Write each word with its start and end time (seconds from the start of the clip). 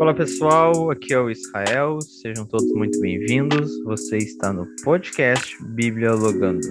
Fala 0.00 0.14
pessoal, 0.14 0.90
aqui 0.90 1.12
é 1.12 1.20
o 1.20 1.28
Israel, 1.28 2.00
sejam 2.00 2.46
todos 2.46 2.72
muito 2.72 2.98
bem-vindos. 3.00 3.70
Você 3.84 4.16
está 4.16 4.50
no 4.50 4.66
podcast 4.82 5.62
Bíblia 5.62 6.14
Logando. 6.14 6.66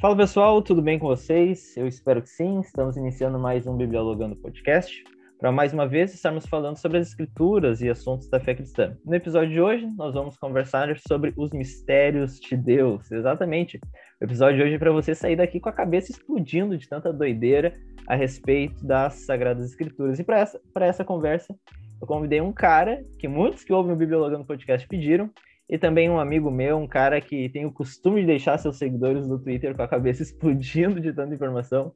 Fala 0.00 0.16
pessoal, 0.16 0.60
tudo 0.62 0.82
bem 0.82 0.98
com 0.98 1.06
vocês? 1.06 1.76
Eu 1.76 1.86
espero 1.86 2.20
que 2.20 2.28
sim. 2.28 2.58
Estamos 2.58 2.96
iniciando 2.96 3.38
mais 3.38 3.68
um 3.68 3.76
Bibliologando 3.76 4.34
podcast 4.34 5.04
para 5.40 5.50
mais 5.50 5.72
uma 5.72 5.88
vez 5.88 6.12
estarmos 6.12 6.44
falando 6.44 6.76
sobre 6.76 6.98
as 6.98 7.08
escrituras 7.08 7.80
e 7.80 7.88
assuntos 7.88 8.28
da 8.28 8.38
fé 8.38 8.54
cristã. 8.54 8.94
No 9.06 9.14
episódio 9.14 9.50
de 9.50 9.60
hoje, 9.60 9.86
nós 9.96 10.12
vamos 10.12 10.36
conversar 10.36 10.94
sobre 10.98 11.32
os 11.34 11.50
mistérios 11.50 12.38
de 12.38 12.54
Deus. 12.54 13.10
Exatamente. 13.10 13.80
O 14.20 14.24
episódio 14.24 14.58
de 14.58 14.64
hoje 14.64 14.74
é 14.74 14.78
para 14.78 14.92
você 14.92 15.14
sair 15.14 15.36
daqui 15.36 15.58
com 15.58 15.70
a 15.70 15.72
cabeça 15.72 16.12
explodindo 16.12 16.76
de 16.76 16.86
tanta 16.86 17.10
doideira 17.10 17.74
a 18.06 18.14
respeito 18.14 18.86
das 18.86 19.14
Sagradas 19.24 19.64
Escrituras. 19.64 20.18
E 20.18 20.24
para 20.24 20.40
essa, 20.40 20.60
essa 20.76 21.04
conversa, 21.06 21.56
eu 21.98 22.06
convidei 22.06 22.42
um 22.42 22.52
cara 22.52 23.02
que 23.18 23.26
muitos 23.26 23.64
que 23.64 23.72
ouvem 23.72 23.94
o 23.94 23.96
Bibliologando 23.96 24.44
podcast 24.44 24.86
pediram, 24.86 25.30
e 25.66 25.78
também 25.78 26.10
um 26.10 26.18
amigo 26.18 26.50
meu, 26.50 26.76
um 26.76 26.86
cara 26.86 27.18
que 27.20 27.48
tem 27.48 27.64
o 27.64 27.72
costume 27.72 28.22
de 28.22 28.26
deixar 28.26 28.58
seus 28.58 28.76
seguidores 28.76 29.26
no 29.26 29.38
Twitter 29.38 29.74
com 29.74 29.82
a 29.82 29.88
cabeça 29.88 30.20
explodindo 30.22 31.00
de 31.00 31.14
tanta 31.14 31.34
informação. 31.34 31.94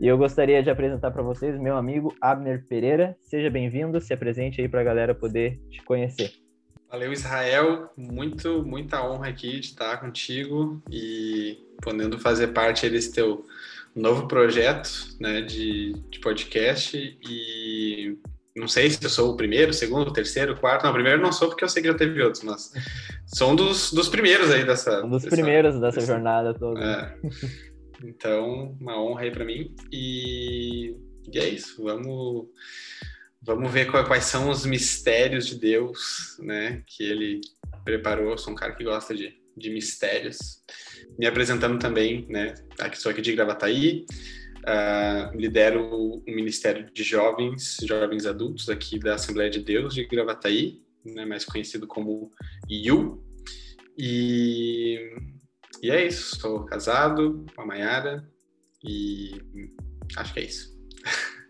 E 0.00 0.06
eu 0.06 0.16
gostaria 0.16 0.62
de 0.62 0.70
apresentar 0.70 1.10
para 1.10 1.22
vocês 1.22 1.58
meu 1.58 1.76
amigo 1.76 2.14
Abner 2.20 2.64
Pereira. 2.66 3.16
Seja 3.20 3.50
bem-vindo, 3.50 4.00
se 4.00 4.12
apresente 4.12 4.60
aí 4.60 4.68
para 4.68 4.80
a 4.80 4.84
galera 4.84 5.14
poder 5.14 5.60
te 5.70 5.82
conhecer. 5.82 6.32
Valeu, 6.90 7.12
Israel. 7.12 7.90
Muito, 7.96 8.64
muita 8.64 9.06
honra 9.08 9.28
aqui 9.28 9.60
de 9.60 9.66
estar 9.66 9.98
contigo 9.98 10.82
e 10.90 11.58
podendo 11.80 12.18
fazer 12.18 12.48
parte 12.48 12.88
desse 12.88 13.12
teu 13.12 13.44
novo 13.94 14.26
projeto 14.26 14.90
né, 15.20 15.40
de, 15.40 15.92
de 16.10 16.18
podcast. 16.18 16.96
E 16.96 18.18
não 18.56 18.66
sei 18.66 18.90
se 18.90 19.02
eu 19.04 19.08
sou 19.08 19.32
o 19.32 19.36
primeiro, 19.36 19.72
segundo, 19.72 20.12
terceiro, 20.12 20.56
quarto. 20.56 20.84
Não, 20.84 20.92
primeiro 20.92 21.22
não 21.22 21.32
sou 21.32 21.48
porque 21.48 21.62
eu 21.62 21.68
sei 21.68 21.82
que 21.82 21.88
já 21.88 21.94
teve 21.94 22.20
outros, 22.22 22.42
mas 22.42 22.72
sou 23.26 23.52
um 23.52 23.56
dos, 23.56 23.92
dos 23.92 24.08
primeiros 24.08 24.50
aí 24.50 24.64
dessa. 24.64 25.04
Um 25.04 25.10
dos 25.10 25.22
dessa, 25.22 25.36
primeiros 25.36 25.74
dessa, 25.78 26.00
dessa 26.00 26.06
jornada 26.06 26.52
toda. 26.54 26.80
É. 26.80 27.14
Então, 28.02 28.76
uma 28.80 29.00
honra 29.00 29.22
aí 29.22 29.30
para 29.30 29.44
mim. 29.44 29.74
E, 29.92 30.96
e, 31.32 31.38
é 31.38 31.48
isso. 31.48 31.82
Vamos, 31.82 32.48
vamos 33.42 33.70
ver 33.70 33.90
quais 33.90 34.24
são 34.24 34.50
os 34.50 34.64
mistérios 34.64 35.46
de 35.46 35.58
Deus, 35.58 36.36
né? 36.40 36.82
Que 36.86 37.04
ele 37.04 37.40
preparou. 37.84 38.30
Eu 38.30 38.38
sou 38.38 38.52
um 38.52 38.56
cara 38.56 38.74
que 38.74 38.84
gosta 38.84 39.14
de, 39.14 39.38
de 39.56 39.70
mistérios. 39.70 40.62
Me 41.18 41.26
apresentando 41.26 41.78
também, 41.78 42.26
né? 42.28 42.54
Aqui 42.78 42.98
sou 42.98 43.10
aqui 43.10 43.20
de 43.20 43.34
Gravataí. 43.34 44.06
Uh, 44.60 45.34
lidero 45.38 45.82
o 45.82 46.22
Ministério 46.26 46.92
de 46.92 47.02
Jovens, 47.02 47.78
Jovens 47.82 48.26
Adultos 48.26 48.68
aqui 48.68 48.98
da 48.98 49.14
Assembleia 49.14 49.48
de 49.48 49.60
Deus 49.60 49.94
de 49.94 50.04
Gravataí, 50.04 50.82
né, 51.02 51.24
mais 51.24 51.46
conhecido 51.46 51.86
como 51.86 52.30
IU. 52.68 53.24
E, 53.96 54.98
e 55.82 55.90
é 55.90 56.06
isso, 56.06 56.34
estou 56.34 56.64
casado 56.64 57.44
com 57.54 57.62
a 57.62 57.66
Mayara 57.66 58.24
e 58.84 59.40
acho 60.16 60.34
que 60.34 60.40
é 60.40 60.44
isso. 60.44 60.70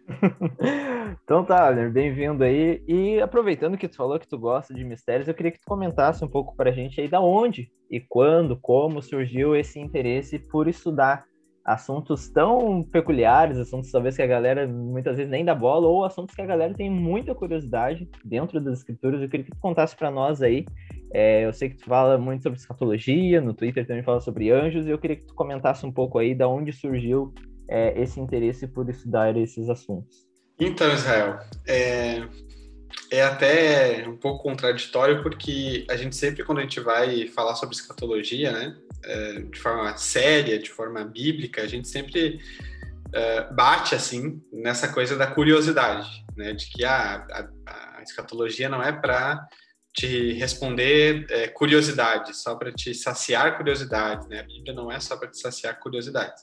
então 1.25 1.45
tá, 1.45 1.73
bem-vindo 1.89 2.43
aí. 2.43 2.83
E 2.87 3.21
aproveitando 3.21 3.77
que 3.77 3.89
tu 3.89 3.97
falou 3.97 4.19
que 4.19 4.29
tu 4.29 4.39
gosta 4.39 4.75
de 4.75 4.85
mistérios, 4.85 5.29
eu 5.29 5.35
queria 5.35 5.53
que 5.53 5.61
tu 5.61 5.67
comentasse 5.67 6.25
um 6.25 6.29
pouco 6.29 6.55
para 6.57 6.71
a 6.71 6.73
gente 6.73 7.01
aí 7.01 7.09
da 7.09 7.21
onde 7.21 7.71
e 7.91 8.01
quando, 8.01 8.57
como 8.57 9.03
surgiu 9.03 9.57
esse 9.57 9.79
interesse 9.79 10.39
por 10.39 10.69
estudar 10.69 11.25
assuntos 11.65 12.29
tão 12.29 12.83
peculiares, 12.83 13.59
assuntos 13.59 13.91
talvez 13.91 14.17
que 14.17 14.23
a 14.23 14.27
galera 14.27 14.67
muitas 14.67 15.17
vezes 15.17 15.31
nem 15.31 15.45
dá 15.45 15.55
bola, 15.55 15.87
ou 15.87 16.05
assuntos 16.05 16.35
que 16.35 16.43
a 16.43 16.47
galera 16.47 16.75
tem 16.75 16.91
muita 16.91 17.35
curiosidade 17.35 18.09
dentro 18.25 18.61
das 18.61 18.79
escrituras. 18.79 19.21
Eu 19.21 19.29
queria 19.29 19.45
que 19.45 19.53
tu 19.53 19.61
contasse 19.61 19.95
para 19.95 20.11
nós 20.11 20.43
aí. 20.43 20.65
É, 21.13 21.45
eu 21.45 21.53
sei 21.53 21.71
que 21.71 21.77
tu 21.77 21.85
fala 21.87 22.17
muito 22.17 22.43
sobre 22.43 22.59
escatologia, 22.59 23.41
no 23.41 23.53
Twitter 23.53 23.87
também 23.87 24.03
fala 24.03 24.21
sobre 24.21 24.51
anjos, 24.51 24.87
e 24.87 24.91
eu 24.91 24.99
queria 24.99 25.17
que 25.17 25.27
tu 25.27 25.35
comentasse 25.35 25.85
um 25.85 25.93
pouco 25.93 26.19
aí 26.19 26.35
da 26.35 26.49
onde 26.49 26.73
surgiu 26.73 27.35
é, 27.69 28.01
esse 28.01 28.21
interesse 28.21 28.67
por 28.67 28.89
estudar 28.89 29.37
esses 29.37 29.69
assuntos. 29.69 30.29
Então, 30.59 30.93
Israel, 30.93 31.39
é, 31.67 32.23
é 33.11 33.23
até 33.23 34.07
um 34.07 34.17
pouco 34.17 34.43
contraditório 34.43 35.23
porque 35.23 35.87
a 35.91 35.97
gente 35.97 36.15
sempre, 36.15 36.45
quando 36.45 36.59
a 36.59 36.63
gente 36.63 36.81
vai 36.81 37.27
falar 37.29 37.55
sobre 37.55 37.75
escatologia, 37.75 38.53
né, 38.53 38.77
é, 39.05 39.41
de 39.41 39.59
forma 39.59 39.97
séria, 39.97 40.59
de 40.59 40.71
forma 40.71 41.05
bíblica, 41.05 41.63
a 41.63 41.67
gente 41.67 41.89
sempre 41.89 42.41
é, 43.13 43.53
bate 43.53 43.95
assim 43.95 44.41
nessa 44.53 44.89
coisa 44.89 45.17
da 45.17 45.27
curiosidade, 45.27 46.25
né, 46.37 46.53
de 46.53 46.67
que 46.71 46.85
ah, 46.85 47.27
a, 47.67 47.99
a 47.99 48.03
escatologia 48.03 48.69
não 48.69 48.83
é 48.83 48.93
para 48.93 49.49
te 49.93 50.33
responder 50.35 51.27
é, 51.31 51.49
curiosidade, 51.49 52.37
só 52.37 52.55
para 52.55 52.73
te 52.73 52.95
saciar 52.95 53.57
curiosidade, 53.57 54.29
né? 54.29 54.41
A 54.41 54.45
Bíblia 54.45 54.73
não 54.73 54.91
é 54.91 55.01
só 55.01 55.17
para 55.17 55.29
te 55.29 55.39
saciar 55.39 55.81
curiosidade. 55.81 56.41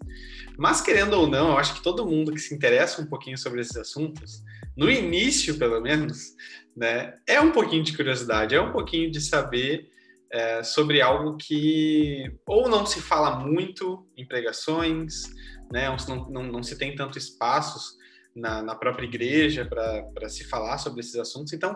Mas 0.58 0.82
querendo 0.82 1.14
ou 1.14 1.28
não, 1.28 1.52
eu 1.52 1.58
acho 1.58 1.76
que 1.76 1.84
todo 1.84 2.06
mundo 2.06 2.34
que 2.34 2.40
se 2.40 2.54
interessa 2.54 3.02
um 3.02 3.06
pouquinho 3.06 3.38
sobre 3.38 3.62
esses 3.62 3.78
assuntos, 3.78 4.44
no 4.76 4.92
início 4.92 5.58
pelo 5.58 5.80
menos, 5.80 6.36
né, 6.76 7.14
é 7.26 7.40
um 7.40 7.52
pouquinho 7.52 7.84
de 7.84 7.96
curiosidade, 7.96 8.54
é 8.54 8.62
um 8.62 8.72
pouquinho 8.72 9.10
de 9.10 9.22
saber 9.22 9.90
é, 10.30 10.62
sobre 10.62 11.02
algo 11.02 11.38
que 11.38 12.30
ou 12.46 12.68
não 12.68 12.86
se 12.86 13.02
fala 13.02 13.40
muito 13.40 14.06
em 14.18 14.28
pregações, 14.28 15.24
né, 15.72 15.88
não, 16.08 16.30
não, 16.30 16.44
não 16.44 16.64
se 16.64 16.78
tem 16.78 16.96
tanto 16.96 17.18
espaços 17.18 17.96
na, 18.36 18.62
na 18.62 18.76
própria 18.76 19.06
igreja 19.06 19.66
para 19.66 20.30
se 20.30 20.44
falar 20.44 20.78
sobre 20.78 21.00
esses 21.00 21.16
assuntos. 21.16 21.54
Então, 21.54 21.76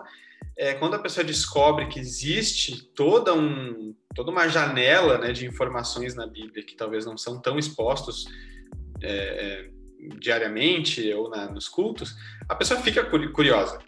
é, 0.56 0.74
quando 0.74 0.94
a 0.94 0.98
pessoa 0.98 1.24
descobre 1.24 1.86
que 1.86 1.98
existe 1.98 2.84
toda, 2.94 3.34
um, 3.34 3.94
toda 4.14 4.30
uma 4.30 4.48
janela 4.48 5.18
né, 5.18 5.32
de 5.32 5.46
informações 5.46 6.14
na 6.14 6.26
Bíblia 6.26 6.64
que 6.64 6.76
talvez 6.76 7.04
não 7.06 7.16
são 7.16 7.40
tão 7.40 7.58
expostos 7.58 8.26
é, 9.02 9.08
é, 9.08 9.70
diariamente 10.18 11.12
ou 11.12 11.28
na, 11.28 11.50
nos 11.50 11.68
cultos, 11.68 12.14
a 12.48 12.54
pessoa 12.54 12.80
fica 12.80 13.04
curiosa. 13.04 13.78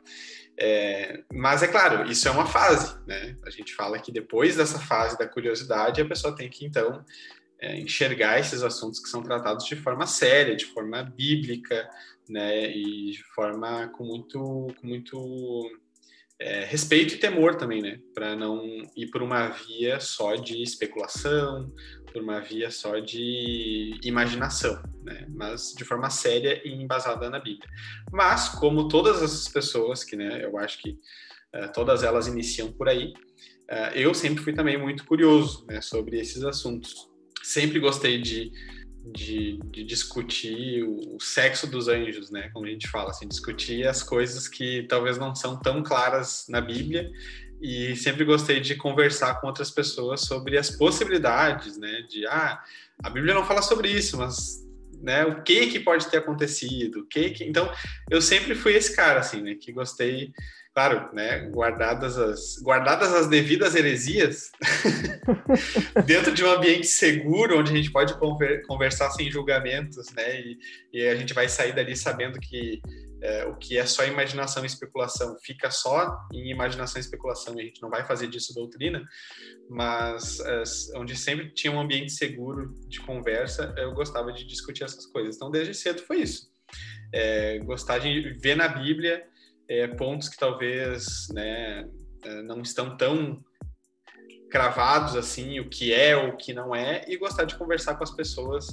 É, 0.58 1.22
mas 1.32 1.62
é 1.62 1.68
claro, 1.68 2.08
isso 2.10 2.28
é 2.28 2.30
uma 2.30 2.46
fase, 2.46 2.96
né? 3.06 3.36
A 3.44 3.50
gente 3.50 3.74
fala 3.74 3.98
que 3.98 4.12
depois 4.12 4.56
dessa 4.56 4.78
fase 4.78 5.18
da 5.18 5.26
curiosidade, 5.26 6.00
a 6.00 6.06
pessoa 6.06 6.34
tem 6.34 6.48
que 6.48 6.64
então 6.64 7.04
é, 7.58 7.76
enxergar 7.78 8.38
esses 8.38 8.62
assuntos 8.62 9.00
que 9.00 9.08
são 9.08 9.22
tratados 9.22 9.64
de 9.64 9.74
forma 9.74 10.06
séria, 10.06 10.54
de 10.54 10.66
forma 10.66 11.02
bíblica, 11.02 11.88
né? 12.28 12.70
E 12.70 13.10
de 13.10 13.24
forma 13.34 13.88
com 13.88 14.04
muito, 14.04 14.68
com 14.80 14.86
muito 14.86 15.70
é, 16.44 16.62
respeito 16.66 17.14
e 17.14 17.16
temor 17.16 17.54
também, 17.54 17.80
né? 17.80 17.98
Para 18.12 18.36
não 18.36 18.62
ir 18.94 19.06
por 19.10 19.22
uma 19.22 19.48
via 19.48 19.98
só 19.98 20.34
de 20.34 20.62
especulação, 20.62 21.72
por 22.12 22.20
uma 22.20 22.38
via 22.38 22.70
só 22.70 22.98
de 22.98 23.98
imaginação, 24.04 24.82
né? 25.02 25.26
Mas 25.30 25.72
de 25.74 25.84
forma 25.84 26.10
séria 26.10 26.60
e 26.62 26.70
embasada 26.70 27.30
na 27.30 27.38
Bíblia. 27.38 27.66
Mas, 28.12 28.50
como 28.50 28.88
todas 28.88 29.22
essas 29.22 29.48
pessoas, 29.48 30.04
que 30.04 30.16
né, 30.16 30.44
eu 30.44 30.58
acho 30.58 30.82
que 30.82 30.90
uh, 30.90 31.72
todas 31.72 32.02
elas 32.02 32.26
iniciam 32.26 32.70
por 32.70 32.90
aí, 32.90 33.14
uh, 33.70 33.94
eu 33.94 34.12
sempre 34.12 34.44
fui 34.44 34.52
também 34.52 34.76
muito 34.76 35.06
curioso 35.06 35.64
né, 35.66 35.80
sobre 35.80 36.20
esses 36.20 36.44
assuntos. 36.44 37.08
Sempre 37.42 37.80
gostei 37.80 38.20
de 38.20 38.52
de, 39.04 39.58
de, 39.70 39.84
discutir 39.84 40.82
o, 40.82 41.18
sexo 41.20 41.66
dos 41.66 41.88
anjos, 41.88 42.30
né? 42.30 42.50
Como 42.52 42.66
a 42.66 42.70
gente 42.70 42.88
fala, 42.88 43.10
assim, 43.10 43.28
discutir 43.28 43.86
as 43.86 44.02
coisas 44.02 44.48
que 44.48 44.84
talvez 44.88 45.18
não 45.18 45.34
são 45.34 45.60
tão 45.60 45.82
claras 45.82 46.46
na 46.48 46.60
Bíblia 46.60 47.10
e 47.60 47.94
sempre 47.96 48.24
gostei 48.24 48.60
de 48.60 48.74
conversar 48.74 49.40
com 49.40 49.46
outras 49.46 49.70
pessoas 49.70 50.22
sobre 50.22 50.56
as 50.56 50.70
possibilidades, 50.70 51.76
né? 51.76 52.02
De 52.08 52.26
ah, 52.26 52.62
a 53.02 53.10
Bíblia 53.10 53.34
não 53.34 53.44
fala 53.44 53.62
sobre 53.62 53.88
isso, 53.90 54.16
mas 54.16 54.64
né? 55.02 55.24
O 55.26 55.42
que 55.42 55.66
que 55.66 55.80
pode 55.80 56.06
ter 56.08 56.18
acontecido? 56.18 57.00
O 57.00 57.06
que 57.06 57.30
que 57.30 57.44
então 57.44 57.70
eu 58.10 58.22
sempre 58.22 58.54
fui 58.54 58.74
esse 58.74 58.96
cara 58.96 59.20
assim, 59.20 59.42
né? 59.42 59.54
Que 59.54 59.70
gostei 59.70 60.32
claro, 60.74 61.08
né, 61.14 61.48
guardadas 61.50 62.18
as, 62.18 62.58
guardadas 62.60 63.14
as 63.14 63.28
devidas 63.28 63.76
heresias, 63.76 64.50
dentro 66.04 66.34
de 66.34 66.44
um 66.44 66.50
ambiente 66.50 66.88
seguro, 66.88 67.60
onde 67.60 67.72
a 67.72 67.76
gente 67.76 67.92
pode 67.92 68.18
conver, 68.18 68.66
conversar 68.66 69.08
sem 69.12 69.30
julgamentos, 69.30 70.10
né, 70.12 70.40
e, 70.40 70.58
e, 70.92 71.06
a 71.06 71.14
gente 71.14 71.32
vai 71.32 71.48
sair 71.48 71.72
dali 71.72 71.96
sabendo 71.96 72.40
que 72.40 72.82
é, 73.22 73.46
o 73.46 73.54
que 73.54 73.78
é 73.78 73.86
só 73.86 74.04
imaginação 74.04 74.64
e 74.64 74.66
especulação 74.66 75.36
fica 75.42 75.70
só 75.70 76.12
em 76.32 76.50
imaginação 76.50 76.98
e 76.98 77.04
especulação, 77.04 77.54
e 77.56 77.60
a 77.60 77.64
gente 77.64 77.80
não 77.80 77.88
vai 77.88 78.04
fazer 78.04 78.26
disso 78.26 78.52
doutrina, 78.52 79.02
mas 79.70 80.38
onde 80.96 81.16
sempre 81.16 81.50
tinha 81.50 81.72
um 81.72 81.80
ambiente 81.80 82.12
seguro 82.12 82.74
de 82.88 83.00
conversa, 83.00 83.72
eu 83.78 83.94
gostava 83.94 84.32
de 84.32 84.44
discutir 84.44 84.82
essas 84.82 85.06
coisas. 85.06 85.36
Então, 85.36 85.50
desde 85.50 85.72
cedo 85.72 86.02
foi 86.02 86.18
isso. 86.18 86.52
É, 87.12 87.60
gostar 87.60 87.98
de 87.98 88.36
ver 88.40 88.56
na 88.56 88.68
Bíblia 88.68 89.24
é, 89.68 89.86
pontos 89.86 90.28
que 90.28 90.36
talvez 90.36 91.28
né, 91.32 91.88
é, 92.24 92.42
não 92.42 92.60
estão 92.62 92.96
tão 92.96 93.42
cravados 94.50 95.16
assim, 95.16 95.58
o 95.58 95.68
que 95.68 95.92
é 95.92 96.16
o 96.16 96.36
que 96.36 96.52
não 96.52 96.74
é, 96.74 97.04
e 97.08 97.16
gostar 97.16 97.44
de 97.44 97.56
conversar 97.56 97.96
com 97.96 98.04
as 98.04 98.14
pessoas 98.14 98.66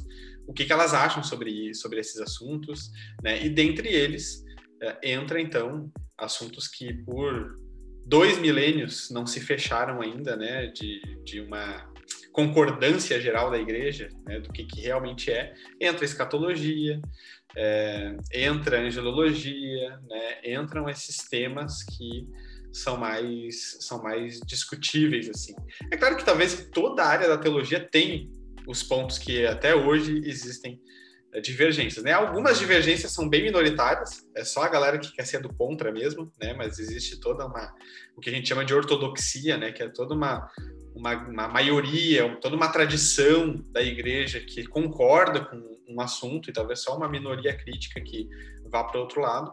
o 0.48 0.54
que, 0.54 0.66
que 0.66 0.74
elas 0.74 0.94
acham 0.94 1.24
sobre, 1.24 1.74
sobre 1.74 2.00
esses 2.00 2.20
assuntos, 2.20 2.92
né? 3.24 3.44
E 3.44 3.50
dentre 3.50 3.88
eles 3.88 4.44
é, 4.82 5.12
entra 5.14 5.40
então 5.40 5.92
assuntos 6.18 6.68
que 6.68 6.94
por 7.04 7.56
dois 8.06 8.38
milênios 8.38 9.10
não 9.10 9.26
se 9.26 9.40
fecharam 9.40 10.02
ainda, 10.02 10.36
né? 10.36 10.68
De, 10.68 11.02
de 11.24 11.42
uma 11.42 11.90
concordância 12.32 13.20
geral 13.20 13.52
da 13.52 13.58
igreja, 13.58 14.10
né, 14.26 14.40
do 14.40 14.52
que, 14.52 14.64
que 14.64 14.82
realmente 14.82 15.30
é, 15.30 15.54
entra 15.80 16.06
escatologia, 16.06 17.02
é, 17.56 18.16
entra 18.34 18.78
a 18.78 18.82
angelologia, 18.82 20.00
né, 20.08 20.54
entram 20.54 20.90
esses 20.90 21.18
temas 21.30 21.84
que 21.84 22.28
são 22.74 22.98
mais 22.98 23.78
são 23.82 24.02
mais 24.02 24.40
discutíveis 24.46 25.30
assim. 25.30 25.54
É 25.92 25.98
claro 25.98 26.16
que 26.16 26.24
talvez 26.24 26.70
toda 26.74 27.04
a 27.04 27.08
área 27.08 27.28
da 27.28 27.38
teologia 27.38 27.80
tem 27.80 28.32
os 28.66 28.82
pontos 28.84 29.18
que 29.18 29.46
até 29.46 29.76
hoje 29.76 30.22
existem 30.24 30.80
é, 31.34 31.42
divergências, 31.42 32.04
né? 32.04 32.14
Algumas 32.14 32.60
divergências 32.60 33.12
são 33.12 33.28
bem 33.28 33.44
minoritárias, 33.44 34.26
é 34.36 34.44
só 34.44 34.64
a 34.64 34.70
galera 34.70 35.00
que 35.00 35.12
quer 35.14 35.26
ser 35.26 35.42
do 35.42 35.54
contra 35.54 35.92
mesmo, 35.92 36.32
né? 36.42 36.54
Mas 36.54 36.80
existe 36.80 37.20
toda 37.20 37.46
uma 37.46 37.74
o 38.16 38.22
que 38.22 38.30
a 38.30 38.34
gente 38.34 38.48
chama 38.48 38.66
de 38.66 38.74
ortodoxia, 38.74 39.58
né? 39.58 39.72
Que 39.72 39.84
é 39.84 39.90
toda 39.90 40.14
uma 40.14 40.50
uma, 40.96 41.16
uma 41.16 41.48
maioria, 41.48 42.38
toda 42.42 42.56
uma 42.56 42.70
tradição 42.70 43.64
da 43.72 43.82
igreja 43.82 44.40
que 44.40 44.66
concorda 44.66 45.46
com 45.46 45.72
um 45.88 46.02
assunto 46.02 46.50
e 46.50 46.54
talvez 46.54 46.80
só 46.80 46.96
uma 46.96 47.10
minoria 47.10 47.56
crítica 47.56 48.00
que 48.00 48.30
vá 48.70 48.84
para 48.84 48.98
o 48.98 49.02
outro 49.02 49.22
lado. 49.22 49.52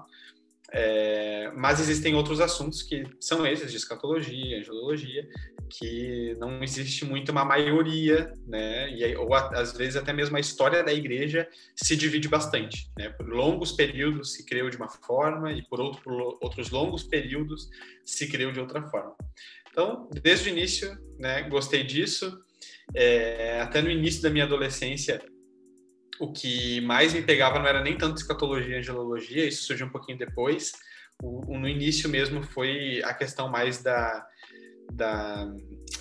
É, 0.70 1.50
mas 1.56 1.80
existem 1.80 2.14
outros 2.14 2.40
assuntos 2.40 2.82
que 2.82 3.02
são 3.18 3.46
esses 3.46 3.70
de 3.70 3.78
escatologia, 3.78 4.58
angelologia, 4.58 5.26
que 5.70 6.36
não 6.38 6.62
existe 6.62 7.04
muito 7.04 7.32
uma 7.32 7.44
maioria, 7.44 8.32
né? 8.46 8.90
E, 8.90 9.16
ou 9.16 9.32
às 9.34 9.72
vezes 9.76 9.96
até 9.96 10.12
mesmo 10.12 10.36
a 10.36 10.40
história 10.40 10.82
da 10.82 10.92
igreja 10.92 11.48
se 11.74 11.96
divide 11.96 12.28
bastante, 12.28 12.90
né? 12.98 13.08
Por 13.08 13.28
longos 13.28 13.72
períodos 13.72 14.34
se 14.34 14.44
creu 14.44 14.68
de 14.68 14.76
uma 14.76 14.88
forma 14.88 15.52
e 15.52 15.62
por, 15.62 15.80
outro, 15.80 16.02
por 16.02 16.38
outros 16.40 16.70
longos 16.70 17.02
períodos 17.02 17.70
se 18.04 18.28
creu 18.28 18.52
de 18.52 18.60
outra 18.60 18.82
forma. 18.88 19.14
Então, 19.78 20.10
desde 20.24 20.48
o 20.48 20.52
início, 20.52 20.98
né, 21.20 21.42
gostei 21.42 21.84
disso. 21.84 22.36
É, 22.96 23.60
até 23.60 23.80
no 23.80 23.88
início 23.88 24.20
da 24.20 24.28
minha 24.28 24.44
adolescência, 24.44 25.22
o 26.18 26.32
que 26.32 26.80
mais 26.80 27.14
me 27.14 27.22
pegava 27.22 27.60
não 27.60 27.66
era 27.68 27.80
nem 27.80 27.96
tanto 27.96 28.16
escatologia 28.16 28.74
e 28.74 28.78
angelologia, 28.80 29.46
isso 29.46 29.66
surgiu 29.66 29.86
um 29.86 29.90
pouquinho 29.90 30.18
depois. 30.18 30.72
O, 31.22 31.52
o, 31.52 31.58
no 31.60 31.68
início 31.68 32.08
mesmo 32.08 32.42
foi 32.42 33.00
a 33.04 33.14
questão 33.14 33.48
mais 33.48 33.80
da, 33.80 34.26
da, 34.92 35.48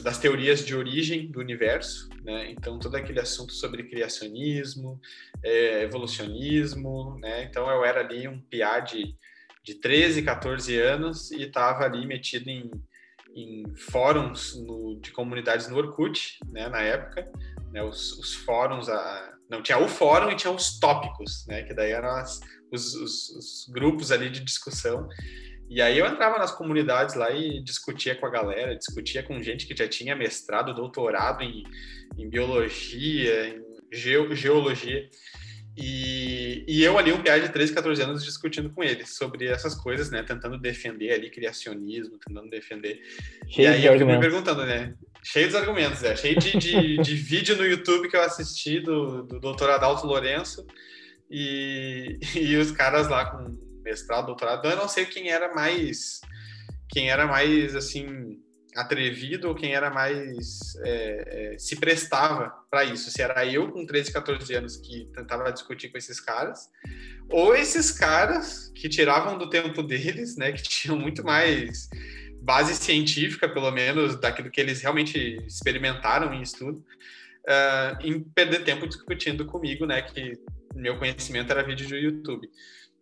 das 0.02 0.18
teorias 0.18 0.66
de 0.66 0.76
origem 0.76 1.30
do 1.30 1.40
universo, 1.40 2.10
né? 2.24 2.50
Então, 2.50 2.80
todo 2.80 2.96
aquele 2.96 3.20
assunto 3.20 3.54
sobre 3.54 3.84
criacionismo, 3.84 5.00
é, 5.44 5.84
evolucionismo, 5.84 7.20
né? 7.20 7.44
Então, 7.44 7.70
eu 7.70 7.86
era 7.86 8.00
ali 8.00 8.28
um 8.28 8.42
piá 8.42 8.80
de, 8.80 9.16
de 9.64 9.76
13, 9.76 10.24
14 10.24 10.76
anos 10.80 11.30
e 11.30 11.44
estava 11.44 11.86
ali 11.86 12.08
metido 12.08 12.50
em 12.50 12.72
em 13.38 13.76
fóruns 13.76 14.56
no, 14.66 15.00
de 15.00 15.12
comunidades 15.12 15.68
no 15.68 15.78
Orkut, 15.78 16.40
né, 16.50 16.68
na 16.70 16.82
época, 16.82 17.32
né, 17.72 17.84
os, 17.84 18.14
os, 18.14 18.34
fóruns, 18.34 18.90
a, 18.90 19.34
não, 19.48 19.62
tinha 19.62 19.78
o 19.78 19.88
fórum 19.88 20.32
e 20.32 20.36
tinha 20.36 20.52
os 20.52 20.80
tópicos, 20.80 21.46
né, 21.48 21.62
que 21.62 21.74
daí 21.74 21.92
eram 21.92 22.10
as, 22.10 22.40
os, 22.72 22.96
os, 22.96 23.30
os, 23.30 23.70
grupos 23.72 24.12
ali 24.12 24.30
de 24.32 24.40
discussão, 24.40 25.08
e 25.70 25.82
aí 25.82 26.00
eu 26.00 26.08
entrava 26.08 26.40
nas 26.40 26.52
comunidades 26.52 27.14
lá 27.14 27.30
e 27.30 27.62
discutia 27.62 28.16
com 28.16 28.26
a 28.26 28.32
galera, 28.32 28.76
discutia 28.76 29.22
com 29.22 29.42
gente 29.44 29.68
que 29.68 29.76
já 29.76 29.88
tinha 29.88 30.16
mestrado, 30.16 30.74
doutorado 30.74 31.44
em, 31.44 31.64
em 32.18 32.28
biologia, 32.28 33.50
em 33.50 33.62
geologia, 33.92 35.10
e, 35.80 36.66
e, 36.68 36.84
eu 36.84 36.98
ali, 36.98 37.12
um 37.14 37.22
piá 37.22 37.38
de 37.38 37.50
13, 37.50 37.72
14 37.72 38.02
anos, 38.02 38.24
discutindo 38.24 38.68
com 38.72 38.84
ele 38.84 39.06
sobre 39.06 39.46
essas 39.46 39.76
coisas, 39.76 40.10
né? 40.10 40.24
Tentando 40.24 40.58
defender 40.58 41.14
ali 41.14 41.30
criacionismo, 41.30 42.18
tentando 42.18 42.50
defender. 42.50 43.00
Cheio 43.48 43.66
e 43.66 43.68
aí 43.68 43.86
eu 43.86 43.94
fico 43.94 44.06
me 44.06 44.20
perguntando, 44.20 44.66
né? 44.66 44.96
Cheio 45.24 45.46
dos 45.46 45.56
argumentos, 45.56 46.04
é. 46.04 46.16
Cheio 46.16 46.40
de, 46.40 46.58
de, 46.58 46.98
de, 47.02 47.16
vídeo 47.16 47.56
no 47.56 47.64
YouTube 47.64 48.10
que 48.10 48.16
eu 48.16 48.24
assisti 48.24 48.80
do, 48.80 49.22
do 49.22 49.40
doutor 49.40 49.70
Adalto 49.70 50.08
Lourenço 50.08 50.66
e, 51.30 52.18
e 52.34 52.56
os 52.56 52.72
caras 52.72 53.08
lá 53.08 53.26
com 53.26 53.56
mestrado, 53.84 54.26
doutorado. 54.26 54.68
Eu 54.68 54.78
não 54.78 54.88
sei 54.88 55.06
quem 55.06 55.30
era 55.30 55.54
mais... 55.54 56.22
Quem 56.90 57.12
era 57.12 57.28
mais, 57.28 57.76
assim 57.76 58.40
atrevido 58.78 59.50
ou 59.50 59.56
quem 59.56 59.74
era 59.74 59.90
mais 59.90 60.76
é, 60.84 61.54
é, 61.54 61.58
se 61.58 61.76
prestava 61.78 62.54
para 62.70 62.86
isso. 62.86 63.10
Se 63.10 63.22
era 63.22 63.44
eu 63.46 63.72
com 63.72 63.86
13, 63.86 64.14
14 64.14 64.54
anos 64.54 64.78
que 64.78 65.10
tentava 65.16 65.52
discutir 65.52 65.90
com 65.90 65.98
esses 65.98 66.20
caras, 66.20 66.70
ou 67.28 67.56
esses 67.56 67.92
caras 67.92 68.72
que 68.76 68.88
tiravam 68.88 69.36
do 69.36 69.50
tempo 69.50 69.82
deles, 69.82 70.38
né, 70.38 70.52
que 70.52 70.62
tinham 70.70 70.96
muito 70.96 71.24
mais 71.24 71.90
base 72.40 72.76
científica, 72.76 73.50
pelo 73.50 73.72
menos, 73.72 74.16
daquilo 74.20 74.52
que 74.52 74.62
eles 74.62 74.80
realmente 74.80 75.44
experimentaram 75.48 76.32
em 76.34 76.42
estudo, 76.44 76.78
uh, 76.78 77.98
em 78.02 78.22
perder 78.22 78.64
tempo 78.64 78.88
discutindo 78.88 79.44
comigo, 79.46 79.88
né, 79.88 80.04
que 80.04 80.34
meu 80.76 81.00
conhecimento 81.00 81.52
era 81.52 81.64
vídeo 81.64 81.90
do 81.90 81.98
YouTube 81.98 82.48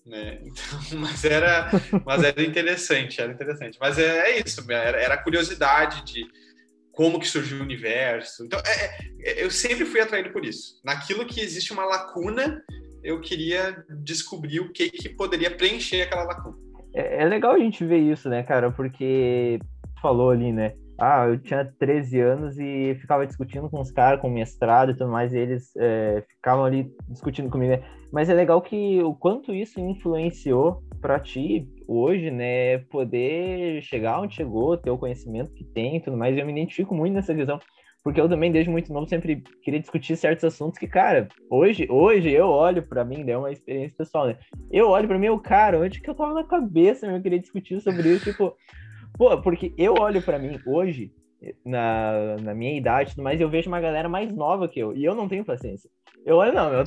né? 0.05 0.39
Então, 0.41 0.79
mas 0.99 1.25
era, 1.25 1.69
mas 2.05 2.23
era 2.23 2.43
interessante, 2.43 3.19
era 3.19 3.31
interessante. 3.31 3.77
Mas 3.79 3.97
é, 3.97 4.31
é 4.31 4.39
isso, 4.45 4.63
era, 4.71 4.99
era, 4.99 5.13
a 5.15 5.23
curiosidade 5.23 6.03
de 6.05 6.25
como 6.91 7.19
que 7.19 7.27
surgiu 7.27 7.59
o 7.59 7.63
universo. 7.63 8.45
Então, 8.45 8.59
é, 8.59 8.97
é, 9.21 9.43
eu 9.43 9.49
sempre 9.49 9.85
fui 9.85 9.99
atraído 9.99 10.31
por 10.31 10.45
isso. 10.45 10.79
Naquilo 10.83 11.25
que 11.25 11.41
existe 11.41 11.73
uma 11.73 11.85
lacuna, 11.85 12.63
eu 13.03 13.19
queria 13.19 13.83
descobrir 14.01 14.59
o 14.59 14.71
que 14.71 14.89
que 14.89 15.09
poderia 15.09 15.51
preencher 15.51 16.03
aquela 16.03 16.23
lacuna. 16.23 16.57
É, 16.93 17.23
é 17.23 17.25
legal 17.25 17.53
a 17.53 17.59
gente 17.59 17.83
ver 17.83 17.99
isso, 17.99 18.29
né, 18.29 18.43
cara? 18.43 18.71
Porque 18.71 19.59
falou 20.01 20.29
ali, 20.29 20.51
né? 20.51 20.73
Ah, 20.97 21.25
eu 21.27 21.37
tinha 21.37 21.65
13 21.77 22.19
anos 22.21 22.57
e 22.57 22.95
ficava 23.01 23.27
discutindo 23.27 23.69
com 23.69 23.81
os 23.81 23.91
caras 23.91 24.21
com 24.21 24.29
mestrado 24.29 24.91
e 24.91 24.95
tudo 24.95 25.11
mais, 25.11 25.33
e 25.33 25.37
eles 25.37 25.75
é, 25.75 26.23
ficavam 26.29 26.63
ali 26.63 26.89
discutindo 27.09 27.49
comigo, 27.49 27.73
né? 27.73 27.83
Mas 28.13 28.29
é 28.29 28.33
legal 28.33 28.61
que 28.61 29.03
o 29.03 29.13
quanto 29.13 29.53
isso 29.53 29.79
influenciou 29.79 30.81
para 31.01 31.19
ti 31.19 31.67
hoje, 31.85 32.31
né, 32.31 32.77
poder 32.89 33.81
chegar 33.81 34.21
onde 34.21 34.35
chegou, 34.35 34.77
ter 34.77 34.89
o 34.89 34.97
conhecimento 34.97 35.53
que 35.53 35.63
tem 35.63 35.97
e 35.97 35.99
tudo 35.99 36.15
mais. 36.15 36.37
Eu 36.37 36.45
me 36.45 36.51
identifico 36.53 36.95
muito 36.95 37.13
nessa 37.13 37.33
visão, 37.33 37.59
porque 38.01 38.19
eu 38.19 38.29
também 38.29 38.51
desde 38.51 38.71
muito 38.71 38.93
novo 38.93 39.07
sempre 39.07 39.43
queria 39.61 39.79
discutir 39.79 40.15
certos 40.15 40.45
assuntos 40.45 40.79
que, 40.79 40.87
cara, 40.87 41.27
hoje, 41.49 41.87
hoje 41.89 42.31
eu 42.31 42.47
olho 42.47 42.81
para 42.87 43.03
mim, 43.03 43.23
né, 43.23 43.33
é 43.33 43.37
uma 43.37 43.51
experiência 43.51 43.97
pessoal, 43.97 44.27
né? 44.27 44.37
Eu 44.71 44.89
olho 44.89 45.07
para 45.07 45.19
mim, 45.19 45.27
o 45.27 45.39
cara, 45.39 45.79
onde 45.79 45.99
que 45.99 46.09
eu 46.09 46.15
tava 46.15 46.33
na 46.33 46.43
cabeça, 46.43 47.05
eu 47.05 47.21
queria 47.21 47.39
discutir 47.39 47.81
sobre 47.81 48.09
isso, 48.09 48.31
tipo, 48.31 48.55
Pô, 49.17 49.41
porque 49.41 49.73
eu 49.77 49.93
olho 49.93 50.21
para 50.21 50.39
mim 50.39 50.59
hoje, 50.65 51.11
na, 51.65 52.37
na 52.41 52.53
minha 52.53 52.77
idade, 52.77 53.13
mas 53.17 53.39
eu 53.39 53.49
vejo 53.49 53.69
uma 53.69 53.79
galera 53.79 54.09
mais 54.09 54.33
nova 54.33 54.67
que 54.67 54.79
eu, 54.79 54.95
e 54.95 55.03
eu 55.03 55.15
não 55.15 55.27
tenho 55.27 55.45
paciência. 55.45 55.89
Eu 56.25 56.37
olho, 56.37 56.53
não, 56.53 56.83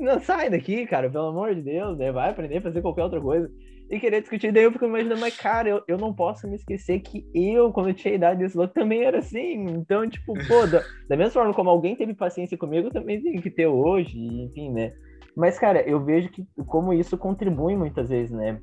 não, 0.00 0.20
sai 0.20 0.48
daqui, 0.48 0.86
cara, 0.86 1.10
pelo 1.10 1.26
amor 1.26 1.54
de 1.54 1.62
Deus, 1.62 1.98
né? 1.98 2.12
Vai 2.12 2.30
aprender 2.30 2.58
a 2.58 2.62
fazer 2.62 2.80
qualquer 2.80 3.02
outra 3.02 3.20
coisa. 3.20 3.50
E 3.90 3.98
querer 3.98 4.20
discutir, 4.20 4.52
daí 4.52 4.64
eu 4.64 4.72
fico 4.72 4.84
imaginando, 4.84 5.20
mas 5.20 5.34
cara, 5.34 5.68
eu, 5.68 5.82
eu 5.88 5.96
não 5.96 6.12
posso 6.14 6.46
me 6.46 6.56
esquecer 6.56 7.00
que 7.00 7.26
eu, 7.34 7.72
quando 7.72 7.88
eu 7.88 7.94
tinha 7.94 8.14
idade 8.14 8.40
desse 8.40 8.56
louco, 8.56 8.74
também 8.74 9.02
era 9.02 9.18
assim. 9.18 9.64
Então, 9.64 10.08
tipo, 10.08 10.34
pô, 10.46 10.66
da, 10.66 10.84
da 11.08 11.16
mesma 11.16 11.32
forma 11.32 11.54
como 11.54 11.70
alguém 11.70 11.96
teve 11.96 12.14
paciência 12.14 12.56
comigo, 12.56 12.88
eu 12.88 12.92
também 12.92 13.20
tenho 13.20 13.42
que 13.42 13.50
ter 13.50 13.66
hoje, 13.66 14.18
enfim, 14.18 14.70
né? 14.70 14.92
Mas, 15.34 15.58
cara, 15.58 15.80
eu 15.88 16.04
vejo 16.04 16.28
que 16.28 16.46
como 16.66 16.92
isso 16.92 17.16
contribui 17.16 17.76
muitas 17.76 18.10
vezes, 18.10 18.30
né? 18.30 18.60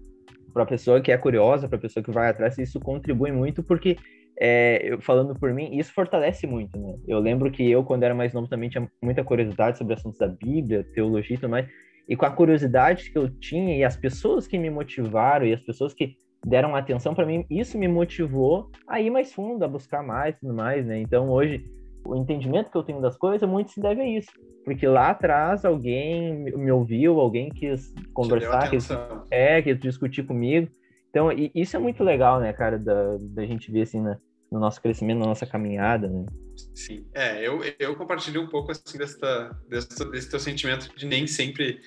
Para 0.56 0.64
a 0.64 0.68
pessoa 0.68 1.02
que 1.02 1.12
é 1.12 1.18
curiosa, 1.18 1.68
para 1.68 1.78
a 1.78 1.82
pessoa 1.82 2.02
que 2.02 2.12
vai 2.12 2.30
atrás, 2.30 2.58
isso 2.58 2.80
contribui 2.80 3.30
muito, 3.30 3.62
porque, 3.62 3.98
é, 4.40 4.80
eu, 4.84 5.02
falando 5.02 5.38
por 5.38 5.54
mim, 5.54 5.78
isso 5.78 5.92
fortalece 5.94 6.48
muito, 6.48 6.80
né? 6.80 6.96
Eu 7.06 7.20
lembro 7.20 7.52
que 7.52 7.70
eu, 7.70 7.84
quando 7.84 8.04
era 8.04 8.16
mais 8.16 8.32
novo, 8.32 8.48
também 8.48 8.70
tinha 8.70 8.90
muita 9.04 9.22
curiosidade 9.22 9.78
sobre 9.78 9.96
assuntos 9.96 10.18
da 10.18 10.30
Bíblia, 10.30 10.86
teologia 10.94 11.36
e 11.36 11.38
tudo 11.38 11.50
mais, 11.50 11.68
e 12.08 12.16
com 12.16 12.26
a 12.26 12.32
curiosidade 12.32 13.12
que 13.12 13.18
eu 13.18 13.30
tinha, 13.30 13.76
e 13.78 13.84
as 13.84 13.98
pessoas 13.98 14.48
que 14.48 14.58
me 14.58 14.70
motivaram, 14.70 15.46
e 15.46 15.52
as 15.52 15.62
pessoas 15.62 15.94
que 15.94 16.16
deram 16.48 16.74
atenção 16.74 17.14
para 17.14 17.26
mim, 17.26 17.46
isso 17.50 17.78
me 17.78 17.90
motivou 17.90 18.72
a 18.88 19.02
ir 19.02 19.10
mais 19.10 19.34
fundo, 19.34 19.66
a 19.66 19.68
buscar 19.68 20.02
mais 20.02 20.40
tudo 20.40 20.54
mais, 20.54 20.86
né? 20.86 21.02
Então, 21.02 21.30
hoje, 21.30 21.66
o 22.06 22.16
entendimento 22.16 22.70
que 22.70 22.78
eu 22.78 22.84
tenho 22.84 23.02
das 23.02 23.18
coisas 23.18 23.48
muito 23.48 23.72
se 23.72 23.82
deve 23.82 24.02
a 24.02 24.08
isso. 24.08 24.32
Porque 24.64 24.88
lá 24.88 25.10
atrás 25.10 25.66
alguém 25.66 26.34
me 26.56 26.72
ouviu, 26.72 27.20
alguém 27.20 27.50
quis 27.50 27.94
conversar, 28.14 28.70
quis, 28.70 28.88
é, 29.30 29.62
quis 29.62 29.80
discutir 29.80 30.24
comigo. 30.24 30.70
Então, 31.10 31.30
isso 31.54 31.76
é 31.76 31.80
muito 31.80 32.04
legal, 32.04 32.40
né, 32.40 32.52
cara, 32.52 32.78
da, 32.78 33.18
da 33.20 33.46
gente 33.46 33.72
ver 33.72 33.84
assim 33.84 34.02
né, 34.02 34.18
no 34.52 34.60
nosso 34.60 34.82
crescimento, 34.82 35.20
na 35.20 35.28
nossa 35.28 35.46
caminhada, 35.46 36.10
né? 36.10 36.26
Sim, 36.74 37.06
é, 37.14 37.46
eu, 37.46 37.62
eu 37.80 37.96
compartilho 37.96 38.42
um 38.42 38.48
pouco 38.48 38.72
assim 38.72 38.98
dessa, 38.98 39.58
desse, 39.70 40.12
desse 40.12 40.30
teu 40.30 40.40
sentimento 40.40 40.90
de 40.96 41.06
nem 41.06 41.26
sempre 41.26 41.80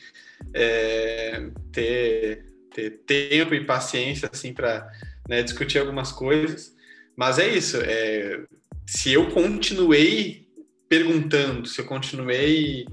é, 0.54 1.50
ter 1.72 2.48
ter 2.78 2.90
tempo 3.06 3.54
e 3.54 3.64
paciência 3.64 4.28
assim 4.32 4.52
para 4.52 4.88
né, 5.28 5.42
discutir 5.42 5.78
algumas 5.78 6.12
coisas. 6.12 6.76
Mas 7.16 7.38
é 7.38 7.48
isso. 7.48 7.78
É, 7.82 8.44
se 8.88 9.12
eu 9.12 9.28
continuei 9.28 10.48
perguntando, 10.88 11.68
se 11.68 11.78
eu 11.78 11.84
continuei 11.84 12.86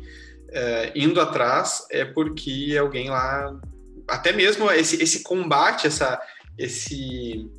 é, 0.51 0.91
indo 0.93 1.21
atrás, 1.21 1.87
é 1.89 2.03
porque 2.03 2.75
alguém 2.77 3.09
lá, 3.09 3.57
até 4.05 4.33
mesmo 4.33 4.69
esse, 4.69 5.01
esse 5.01 5.23
combate, 5.23 5.87
essa, 5.87 6.19
esse, 6.57 7.49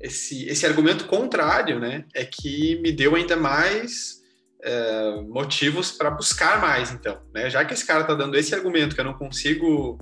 esse, 0.00 0.48
esse 0.48 0.66
argumento 0.66 1.04
contrário, 1.04 1.78
né, 1.78 2.04
é 2.12 2.24
que 2.24 2.80
me 2.80 2.90
deu 2.90 3.14
ainda 3.14 3.36
mais 3.36 4.22
é, 4.60 5.20
motivos 5.28 5.92
para 5.92 6.10
buscar 6.10 6.60
mais, 6.60 6.90
então. 6.90 7.22
Né? 7.32 7.48
Já 7.48 7.64
que 7.64 7.74
esse 7.74 7.86
cara 7.86 8.00
está 8.00 8.14
dando 8.14 8.36
esse 8.36 8.52
argumento 8.56 8.96
que 8.96 9.00
eu 9.00 9.04
não 9.04 9.14
consigo 9.14 10.00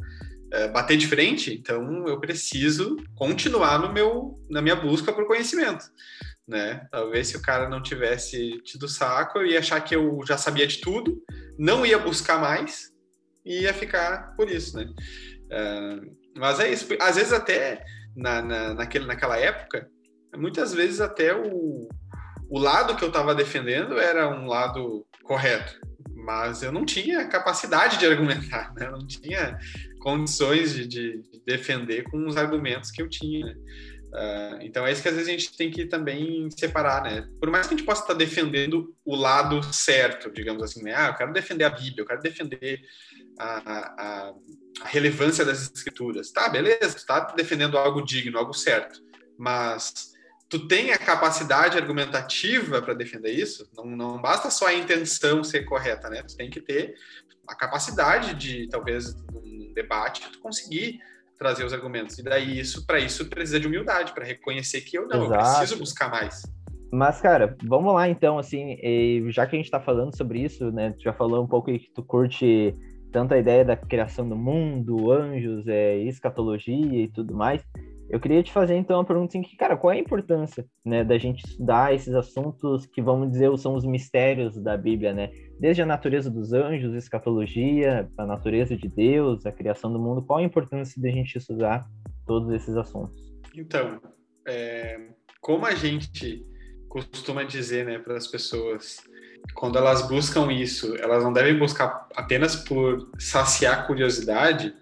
é, 0.50 0.68
bater 0.68 0.96
de 0.96 1.06
frente, 1.06 1.52
então 1.52 2.08
eu 2.08 2.18
preciso 2.20 2.96
continuar 3.14 3.78
no 3.78 3.92
meu, 3.92 4.40
na 4.48 4.62
minha 4.62 4.76
busca 4.76 5.12
por 5.12 5.26
conhecimento. 5.26 5.84
Né? 6.46 6.86
Talvez 6.90 7.28
se 7.28 7.36
o 7.36 7.42
cara 7.42 7.68
não 7.68 7.82
tivesse 7.82 8.60
tido 8.62 8.88
saco, 8.88 9.38
eu 9.38 9.46
ia 9.46 9.58
achar 9.58 9.80
que 9.80 9.96
eu 9.96 10.20
já 10.26 10.38
sabia 10.38 10.66
de 10.66 10.80
tudo, 10.80 11.20
não 11.58 11.84
ia 11.84 11.98
buscar 11.98 12.40
mais 12.40 12.90
e 13.44 13.62
ia 13.62 13.74
ficar 13.74 14.34
por 14.36 14.48
isso, 14.48 14.76
né? 14.76 14.86
É, 15.50 16.00
mas 16.36 16.60
é 16.60 16.70
isso. 16.70 16.86
Às 17.00 17.16
vezes 17.16 17.32
até 17.32 17.84
na, 18.16 18.40
na, 18.42 18.74
naquele, 18.74 19.06
naquela 19.06 19.36
época, 19.36 19.88
muitas 20.36 20.72
vezes 20.72 21.00
até 21.00 21.34
o, 21.34 21.88
o 22.48 22.58
lado 22.58 22.96
que 22.96 23.04
eu 23.04 23.08
estava 23.08 23.34
defendendo 23.34 23.98
era 23.98 24.28
um 24.28 24.46
lado 24.46 25.04
correto, 25.24 25.78
mas 26.14 26.62
eu 26.62 26.72
não 26.72 26.84
tinha 26.84 27.28
capacidade 27.28 27.98
de 27.98 28.06
argumentar, 28.06 28.72
né? 28.74 28.86
Eu 28.86 28.92
não 28.92 29.06
tinha 29.06 29.58
condições 30.00 30.72
de, 30.72 30.86
de, 30.86 31.22
defender 31.44 32.04
com 32.04 32.26
os 32.26 32.36
argumentos 32.36 32.90
que 32.90 33.02
eu 33.02 33.08
tinha. 33.08 33.46
Né? 33.46 33.54
Uh, 34.16 34.56
então 34.62 34.86
é 34.86 34.92
isso 34.92 35.02
que 35.02 35.08
às 35.08 35.14
vezes 35.14 35.28
a 35.28 35.32
gente 35.32 35.54
tem 35.54 35.70
que 35.70 35.84
também 35.84 36.48
separar, 36.50 37.02
né? 37.02 37.28
Por 37.38 37.50
mais 37.50 37.66
que 37.66 37.74
a 37.74 37.76
gente 37.76 37.84
possa 37.86 38.00
estar 38.00 38.14
defendendo 38.14 38.96
o 39.04 39.14
lado 39.14 39.62
certo, 39.74 40.30
digamos 40.30 40.62
assim, 40.62 40.82
né? 40.82 40.94
Ah, 40.96 41.08
eu 41.08 41.14
quero 41.14 41.34
defender 41.34 41.64
a 41.64 41.70
Bíblia, 41.70 41.96
eu 41.98 42.06
quero 42.06 42.22
defender 42.22 42.80
a, 43.38 43.58
a, 43.58 44.34
a 44.80 44.88
relevância 44.88 45.44
das 45.44 45.70
escrituras. 45.70 46.30
Tá, 46.32 46.48
beleza, 46.48 46.94
tu 46.94 46.96
está 46.96 47.20
defendendo 47.36 47.76
algo 47.76 48.02
digno, 48.02 48.38
algo 48.38 48.54
certo, 48.54 49.02
mas 49.36 50.14
tu 50.48 50.66
tem 50.66 50.92
a 50.92 50.98
capacidade 50.98 51.76
argumentativa 51.76 52.80
para 52.80 52.94
defender 52.94 53.32
isso, 53.32 53.68
não, 53.76 53.84
não 53.84 54.22
basta 54.22 54.50
só 54.50 54.68
a 54.68 54.74
intenção 54.74 55.44
ser 55.44 55.66
correta, 55.66 56.08
né? 56.08 56.22
Tu 56.22 56.34
tem 56.36 56.48
que 56.48 56.62
ter 56.62 56.94
a 57.46 57.54
capacidade 57.54 58.32
de, 58.34 58.66
talvez, 58.70 59.14
num 59.30 59.74
debate, 59.74 60.26
tu 60.32 60.38
conseguir 60.38 61.00
trazer 61.38 61.64
os 61.64 61.72
argumentos. 61.72 62.18
E 62.18 62.22
daí, 62.22 62.58
isso, 62.58 62.86
para 62.86 62.98
isso, 62.98 63.26
precisa 63.26 63.60
de 63.60 63.66
humildade, 63.66 64.12
para 64.12 64.24
reconhecer 64.24 64.80
que 64.80 64.98
eu 64.98 65.06
não, 65.06 65.24
Exato. 65.24 65.42
eu 65.42 65.58
preciso 65.58 65.78
buscar 65.78 66.10
mais. 66.10 66.42
Mas, 66.92 67.20
cara, 67.20 67.56
vamos 67.64 67.92
lá 67.92 68.08
então, 68.08 68.38
assim, 68.38 68.78
já 69.30 69.46
que 69.46 69.56
a 69.56 69.58
gente 69.58 69.66
está 69.66 69.80
falando 69.80 70.16
sobre 70.16 70.40
isso, 70.40 70.70
né? 70.70 70.92
Tu 70.92 71.02
já 71.02 71.12
falou 71.12 71.42
um 71.42 71.46
pouco 71.46 71.70
aí 71.70 71.78
que 71.78 71.90
tu 71.90 72.02
curte 72.02 72.74
tanto 73.12 73.34
a 73.34 73.38
ideia 73.38 73.64
da 73.64 73.76
criação 73.76 74.28
do 74.28 74.36
mundo, 74.36 75.10
anjos, 75.10 75.66
é, 75.66 75.96
escatologia 75.98 77.02
e 77.02 77.08
tudo 77.08 77.34
mais. 77.34 77.62
Eu 78.08 78.20
queria 78.20 78.42
te 78.42 78.52
fazer 78.52 78.76
então 78.76 78.98
uma 78.98 79.04
pergunta 79.04 79.30
assim, 79.30 79.42
que, 79.42 79.56
cara, 79.56 79.76
qual 79.76 79.92
é 79.92 79.96
a 79.96 80.00
importância, 80.00 80.64
né, 80.84 81.02
da 81.02 81.18
gente 81.18 81.44
estudar 81.44 81.92
esses 81.92 82.14
assuntos 82.14 82.86
que 82.86 83.02
vamos 83.02 83.30
dizer 83.30 83.56
são 83.58 83.74
os 83.74 83.84
mistérios 83.84 84.56
da 84.56 84.76
Bíblia, 84.76 85.12
né? 85.12 85.32
Desde 85.58 85.82
a 85.82 85.86
natureza 85.86 86.30
dos 86.30 86.52
anjos, 86.52 86.94
escatologia, 86.94 88.08
a 88.16 88.24
natureza 88.24 88.76
de 88.76 88.88
Deus, 88.88 89.44
a 89.44 89.52
criação 89.52 89.92
do 89.92 89.98
mundo, 89.98 90.22
qual 90.22 90.38
a 90.38 90.42
importância 90.42 91.00
da 91.02 91.08
gente 91.08 91.36
estudar 91.36 91.86
todos 92.26 92.52
esses 92.52 92.76
assuntos? 92.76 93.16
Então, 93.56 94.00
é, 94.46 95.00
como 95.40 95.66
a 95.66 95.74
gente 95.74 96.44
costuma 96.88 97.42
dizer, 97.42 97.84
né, 97.84 97.98
para 97.98 98.16
as 98.16 98.26
pessoas, 98.26 98.98
quando 99.54 99.78
elas 99.78 100.08
buscam 100.08 100.52
isso, 100.52 100.96
elas 100.96 101.24
não 101.24 101.32
devem 101.32 101.58
buscar 101.58 102.08
apenas 102.14 102.56
por 102.56 103.10
saciar 103.18 103.86
curiosidade, 103.86 104.74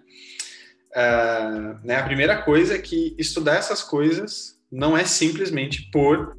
Uh, 0.95 1.77
né, 1.83 1.97
a 1.97 2.03
primeira 2.03 2.41
coisa 2.41 2.75
é 2.75 2.81
que 2.81 3.13
estudar 3.19 3.57
essas 3.57 3.83
coisas 3.83 4.57
não 4.71 4.97
é 4.97 5.03
simplesmente 5.03 5.89
por 5.91 6.37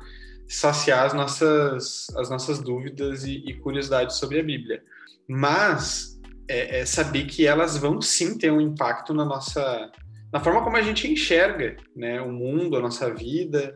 saciar 0.48 1.04
as 1.04 1.12
nossas, 1.12 2.06
as 2.16 2.30
nossas 2.30 2.58
dúvidas 2.58 3.24
e, 3.24 3.44
e 3.46 3.54
curiosidades 3.54 4.16
sobre 4.16 4.40
a 4.40 4.42
Bíblia, 4.42 4.82
mas 5.28 6.18
é, 6.48 6.80
é, 6.80 6.86
saber 6.86 7.26
que 7.26 7.46
elas 7.46 7.76
vão 7.76 8.00
sim 8.00 8.38
ter 8.38 8.50
um 8.50 8.60
impacto 8.60 9.12
na 9.12 9.24
nossa 9.24 9.90
na 10.32 10.40
forma 10.40 10.62
como 10.62 10.76
a 10.76 10.82
gente 10.82 11.10
enxerga 11.10 11.76
né, 11.94 12.20
o 12.20 12.30
mundo, 12.30 12.76
a 12.76 12.80
nossa 12.80 13.12
vida, 13.14 13.74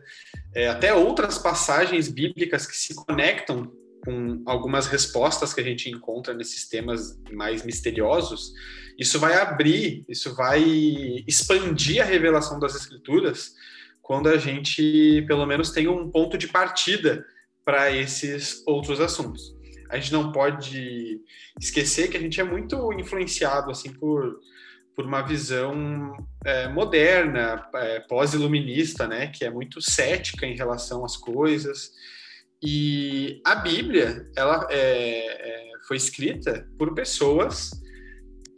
é, 0.53 0.67
até 0.67 0.93
outras 0.93 1.37
passagens 1.37 2.07
bíblicas 2.09 2.67
que 2.67 2.75
se 2.75 2.93
conectam 2.93 3.71
com 4.03 4.43
algumas 4.45 4.85
respostas 4.85 5.53
que 5.53 5.61
a 5.61 5.63
gente 5.63 5.89
encontra 5.89 6.33
nesses 6.33 6.67
temas 6.67 7.17
mais 7.31 7.63
misteriosos, 7.63 8.51
isso 8.97 9.19
vai 9.19 9.35
abrir, 9.35 10.05
isso 10.07 10.35
vai 10.35 10.63
expandir 11.27 12.01
a 12.01 12.05
revelação 12.05 12.59
das 12.59 12.75
escrituras 12.75 13.53
quando 14.01 14.27
a 14.27 14.37
gente, 14.37 15.23
pelo 15.27 15.45
menos, 15.45 15.71
tem 15.71 15.87
um 15.87 16.09
ponto 16.09 16.37
de 16.37 16.47
partida 16.47 17.25
para 17.63 17.91
esses 17.91 18.63
outros 18.65 18.99
assuntos. 18.99 19.55
A 19.89 19.97
gente 19.97 20.11
não 20.11 20.31
pode 20.31 21.21
esquecer 21.59 22.09
que 22.09 22.17
a 22.17 22.19
gente 22.19 22.39
é 22.39 22.43
muito 22.43 22.91
influenciado 22.93 23.71
assim 23.71 23.93
por, 23.93 24.39
por 24.95 25.05
uma 25.05 25.21
visão 25.21 26.13
é, 26.45 26.67
moderna, 26.67 27.67
é, 27.75 27.99
pós-iluminista, 28.01 29.07
né, 29.07 29.27
que 29.27 29.45
é 29.45 29.49
muito 29.49 29.81
cética 29.81 30.45
em 30.45 30.55
relação 30.55 31.05
às 31.05 31.15
coisas 31.15 31.91
e 32.63 33.41
a 33.43 33.55
Bíblia, 33.55 34.29
ela 34.35 34.67
é, 34.69 34.77
é, 34.77 35.71
foi 35.87 35.97
escrita 35.97 36.67
por 36.77 36.93
pessoas 36.93 37.71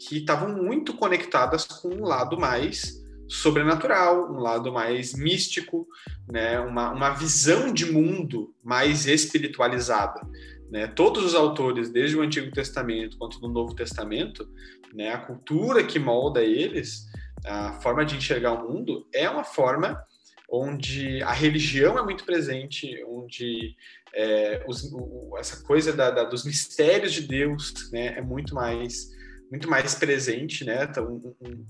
que 0.07 0.17
estavam 0.17 0.49
muito 0.49 0.93
conectadas 0.93 1.65
com 1.65 1.89
um 1.89 2.03
lado 2.03 2.37
mais 2.37 3.01
sobrenatural, 3.27 4.31
um 4.31 4.39
lado 4.39 4.71
mais 4.71 5.13
místico, 5.13 5.87
né? 6.27 6.59
uma, 6.59 6.91
uma 6.91 7.09
visão 7.11 7.73
de 7.73 7.91
mundo 7.91 8.53
mais 8.63 9.07
espiritualizada. 9.07 10.21
Né? 10.69 10.87
Todos 10.87 11.23
os 11.23 11.35
autores, 11.35 11.89
desde 11.89 12.17
o 12.17 12.21
Antigo 12.21 12.51
Testamento 12.51 13.17
quanto 13.17 13.39
do 13.39 13.47
Novo 13.47 13.75
Testamento, 13.75 14.47
né? 14.93 15.13
a 15.13 15.17
cultura 15.17 15.83
que 15.83 15.99
molda 15.99 16.43
eles, 16.43 17.05
a 17.45 17.73
forma 17.73 18.05
de 18.05 18.17
enxergar 18.17 18.53
o 18.53 18.71
mundo, 18.71 19.07
é 19.13 19.29
uma 19.29 19.43
forma 19.43 20.01
onde 20.49 21.21
a 21.23 21.31
religião 21.31 21.97
é 21.97 22.03
muito 22.03 22.25
presente, 22.25 23.03
onde 23.07 23.75
é, 24.13 24.63
os, 24.67 24.83
o, 24.93 25.35
essa 25.39 25.63
coisa 25.63 25.91
da, 25.91 26.11
da, 26.11 26.23
dos 26.23 26.45
mistérios 26.45 27.13
de 27.13 27.21
Deus 27.21 27.89
né, 27.91 28.17
é 28.17 28.21
muito 28.21 28.53
mais 28.53 29.11
muito 29.53 29.69
mais 29.69 29.93
presente, 29.93 30.65
né? 30.65 30.87
Então, 30.89 31.21
um, 31.39 31.65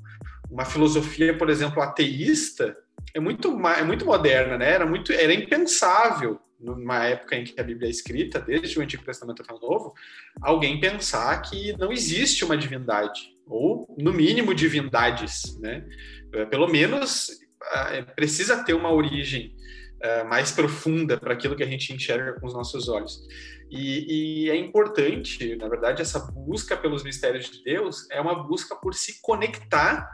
uma 0.50 0.64
filosofia, 0.64 1.38
por 1.38 1.50
exemplo, 1.50 1.82
ateísta 1.82 2.78
é 3.14 3.20
muito 3.20 3.50
é 3.68 3.84
muito 3.84 4.06
moderna, 4.06 4.58
né? 4.58 4.72
Era 4.72 4.86
muito 4.86 5.12
era 5.12 5.34
impensável 5.34 6.40
numa 6.58 7.04
época 7.04 7.36
em 7.36 7.44
que 7.44 7.60
a 7.60 7.64
Bíblia 7.64 7.90
é 7.90 7.92
escrita, 7.92 8.40
desde 8.40 8.80
o 8.80 8.82
Antigo 8.82 9.04
Testamento 9.04 9.42
até 9.42 9.54
o 9.54 9.60
Novo, 9.60 9.94
alguém 10.42 10.80
pensar 10.80 11.42
que 11.42 11.78
não 11.78 11.92
existe 11.92 12.46
uma 12.46 12.56
divindade 12.56 13.36
ou 13.46 13.94
no 14.00 14.14
mínimo 14.14 14.56
divindades, 14.56 15.60
né? 15.60 15.84
Pelo 16.50 16.70
menos 16.70 17.32
é, 17.90 18.02
precisa 18.02 18.64
ter 18.64 18.74
uma 18.74 18.94
origem 18.94 19.54
é, 20.04 20.22
mais 20.26 20.52
profunda 20.52 21.18
para 21.18 21.34
aquilo 21.34 21.56
que 21.56 21.64
a 21.64 21.68
gente 21.68 21.94
enxerga 21.94 22.38
com 22.40 22.46
os 22.46 22.54
nossos 22.54 22.90
olhos. 22.90 23.26
E, 23.72 24.44
e, 24.46 24.50
é 24.50 24.56
importante, 24.56 25.56
na 25.56 25.70
verdade, 25.70 26.02
essa 26.02 26.20
busca 26.20 26.76
pelos 26.76 27.04
mistérios 27.04 27.50
de 27.50 27.64
Deus 27.64 28.06
é 28.12 28.20
uma 28.20 28.44
busca 28.44 28.76
por 28.76 28.94
se 28.94 29.22
conectar 29.22 30.14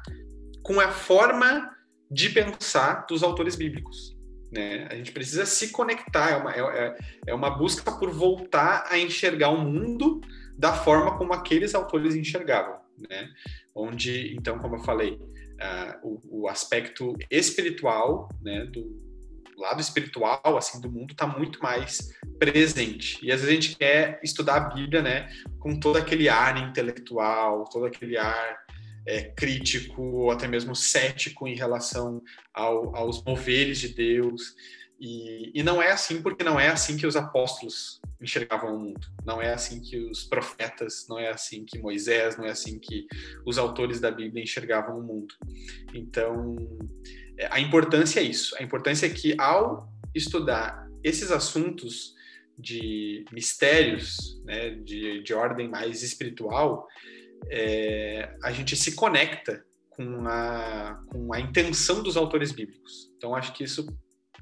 com 0.61 0.79
a 0.79 0.91
forma 0.91 1.75
de 2.09 2.29
pensar 2.29 3.07
dos 3.07 3.23
autores 3.23 3.55
bíblicos. 3.55 4.15
Né? 4.51 4.87
A 4.91 4.95
gente 4.95 5.11
precisa 5.11 5.45
se 5.45 5.71
conectar, 5.71 6.29
é 6.29 6.35
uma, 6.35 6.53
é, 6.53 6.97
é 7.27 7.33
uma 7.33 7.49
busca 7.49 7.91
por 7.91 8.11
voltar 8.11 8.85
a 8.89 8.97
enxergar 8.97 9.49
o 9.49 9.57
mundo 9.59 10.21
da 10.55 10.71
forma 10.71 11.17
como 11.17 11.33
aqueles 11.33 11.73
autores 11.73 12.15
enxergavam. 12.15 12.79
Né? 13.09 13.29
Onde, 13.73 14.35
então, 14.35 14.59
como 14.59 14.75
eu 14.75 14.79
falei, 14.79 15.13
uh, 15.13 16.07
o, 16.07 16.41
o, 16.41 16.47
aspecto 16.47 17.15
espiritual, 17.31 18.29
né, 18.41 18.65
do 18.65 19.08
lado 19.59 19.81
espiritual 19.81 20.57
assim 20.57 20.79
do 20.81 20.91
mundo 20.91 21.11
está 21.11 21.27
muito 21.27 21.61
mais 21.61 22.13
presente. 22.37 23.19
E 23.23 23.31
às 23.31 23.41
vezes 23.41 23.49
a 23.49 23.61
gente 23.61 23.77
quer 23.77 24.19
estudar 24.23 24.55
a 24.55 24.69
Bíblia, 24.69 25.01
né, 25.01 25.29
com 25.59 25.79
todo 25.79 25.97
aquele 25.97 26.29
ar 26.29 26.57
intelectual, 26.57 27.65
todo 27.65 27.85
aquele 27.85 28.17
ar 28.17 28.57
é, 29.05 29.23
crítico, 29.23 30.01
ou 30.01 30.31
até 30.31 30.47
mesmo 30.47 30.75
cético 30.75 31.47
em 31.47 31.55
relação 31.55 32.21
ao, 32.53 32.95
aos 32.95 33.23
moveres 33.23 33.79
de 33.79 33.89
Deus. 33.89 34.55
E, 34.99 35.51
e 35.57 35.63
não 35.63 35.81
é 35.81 35.91
assim 35.91 36.21
porque 36.21 36.43
não 36.43 36.59
é 36.59 36.67
assim 36.67 36.97
que 36.97 37.07
os 37.07 37.15
apóstolos 37.15 38.01
enxergavam 38.21 38.75
o 38.75 38.79
mundo. 38.79 39.07
Não 39.25 39.41
é 39.41 39.53
assim 39.53 39.79
que 39.79 39.97
os 39.97 40.25
profetas, 40.25 41.05
não 41.07 41.17
é 41.17 41.29
assim 41.29 41.63
que 41.65 41.79
Moisés, 41.79 42.37
não 42.37 42.45
é 42.45 42.51
assim 42.51 42.77
que 42.77 43.07
os 43.45 43.57
autores 43.57 43.99
da 43.99 44.11
Bíblia 44.11 44.43
enxergavam 44.43 44.99
o 44.99 45.03
mundo. 45.03 45.33
Então, 45.93 46.55
a 47.49 47.59
importância 47.59 48.19
é 48.19 48.23
isso. 48.23 48.55
A 48.57 48.63
importância 48.63 49.05
é 49.05 49.09
que 49.09 49.35
ao 49.39 49.91
estudar 50.13 50.87
esses 51.03 51.31
assuntos 51.31 52.13
de 52.57 53.23
mistérios, 53.31 54.41
né, 54.43 54.71
de, 54.71 55.23
de 55.23 55.33
ordem 55.33 55.69
mais 55.69 56.03
espiritual, 56.03 56.87
é, 57.49 58.35
a 58.43 58.51
gente 58.51 58.75
se 58.75 58.95
conecta 58.95 59.63
com 59.89 60.27
a, 60.27 61.01
com 61.07 61.33
a 61.33 61.39
intenção 61.39 62.03
dos 62.03 62.17
autores 62.17 62.51
bíblicos. 62.51 63.11
Então, 63.17 63.35
acho 63.35 63.53
que 63.53 63.63
isso 63.63 63.87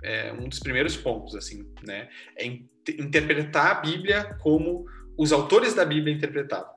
é 0.03 0.31
um 0.33 0.47
dos 0.47 0.59
primeiros 0.59 0.95
pontos, 0.95 1.35
assim, 1.35 1.65
né? 1.83 2.09
É 2.35 2.45
interpretar 2.45 3.71
a 3.71 3.81
Bíblia 3.81 4.37
como 4.41 4.85
os 5.17 5.31
autores 5.31 5.73
da 5.73 5.83
Bíblia 5.83 6.13
interpretavam, 6.13 6.73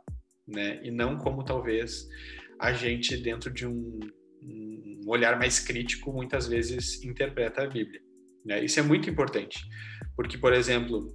né? 0.46 0.80
E 0.82 0.90
não 0.90 1.18
como 1.18 1.44
talvez 1.44 2.08
a 2.58 2.72
gente 2.72 3.16
dentro 3.16 3.50
de 3.52 3.66
um, 3.66 4.00
um 4.42 4.89
olhar 5.10 5.38
mais 5.38 5.58
crítico 5.58 6.12
muitas 6.12 6.46
vezes 6.46 7.02
interpreta 7.02 7.62
a 7.62 7.66
Bíblia. 7.66 8.00
Né? 8.44 8.64
Isso 8.64 8.80
é 8.80 8.82
muito 8.82 9.08
importante, 9.08 9.60
porque, 10.16 10.38
por 10.38 10.52
exemplo, 10.52 11.12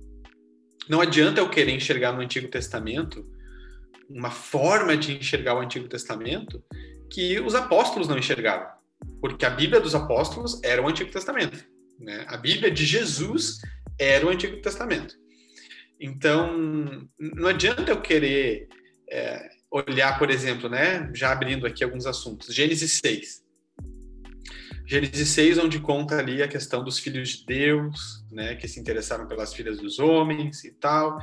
não 0.87 1.01
adianta 1.01 1.41
eu 1.41 1.49
querer 1.49 1.71
enxergar 1.71 2.11
no 2.11 2.21
Antigo 2.21 2.47
Testamento 2.47 3.25
uma 4.09 4.29
forma 4.29 4.95
de 4.95 5.17
enxergar 5.17 5.55
o 5.55 5.59
Antigo 5.59 5.87
Testamento 5.87 6.63
que 7.11 7.39
os 7.39 7.55
apóstolos 7.55 8.07
não 8.07 8.17
enxergavam, 8.17 8.67
porque 9.19 9.45
a 9.45 9.49
Bíblia 9.49 9.81
dos 9.81 9.95
apóstolos 9.95 10.61
era 10.63 10.81
o 10.81 10.87
Antigo 10.87 11.11
Testamento. 11.11 11.65
Né? 11.99 12.25
A 12.27 12.37
Bíblia 12.37 12.69
de 12.69 12.85
Jesus 12.85 13.59
era 13.99 14.25
o 14.25 14.29
Antigo 14.29 14.61
Testamento. 14.61 15.15
Então, 15.99 17.07
não 17.17 17.47
adianta 17.47 17.91
eu 17.91 18.01
querer 18.01 18.67
é, 19.09 19.49
olhar, 19.71 20.19
por 20.19 20.29
exemplo, 20.29 20.69
né, 20.69 21.09
já 21.13 21.31
abrindo 21.31 21.65
aqui 21.65 21.83
alguns 21.83 22.05
assuntos, 22.05 22.53
Gênesis 22.53 22.99
6. 23.03 23.44
Gênesis 24.87 25.29
6, 25.29 25.57
onde 25.57 25.79
conta 25.79 26.17
ali 26.17 26.43
a 26.43 26.47
questão 26.47 26.83
dos 26.83 26.99
filhos 26.99 27.29
de 27.29 27.45
Deus, 27.45 28.23
né, 28.31 28.55
que 28.55 28.67
se 28.67 28.79
interessaram 28.79 29.27
pelas 29.27 29.53
filhas 29.53 29.79
dos 29.79 29.99
homens 29.99 30.63
e 30.63 30.71
tal. 30.71 31.19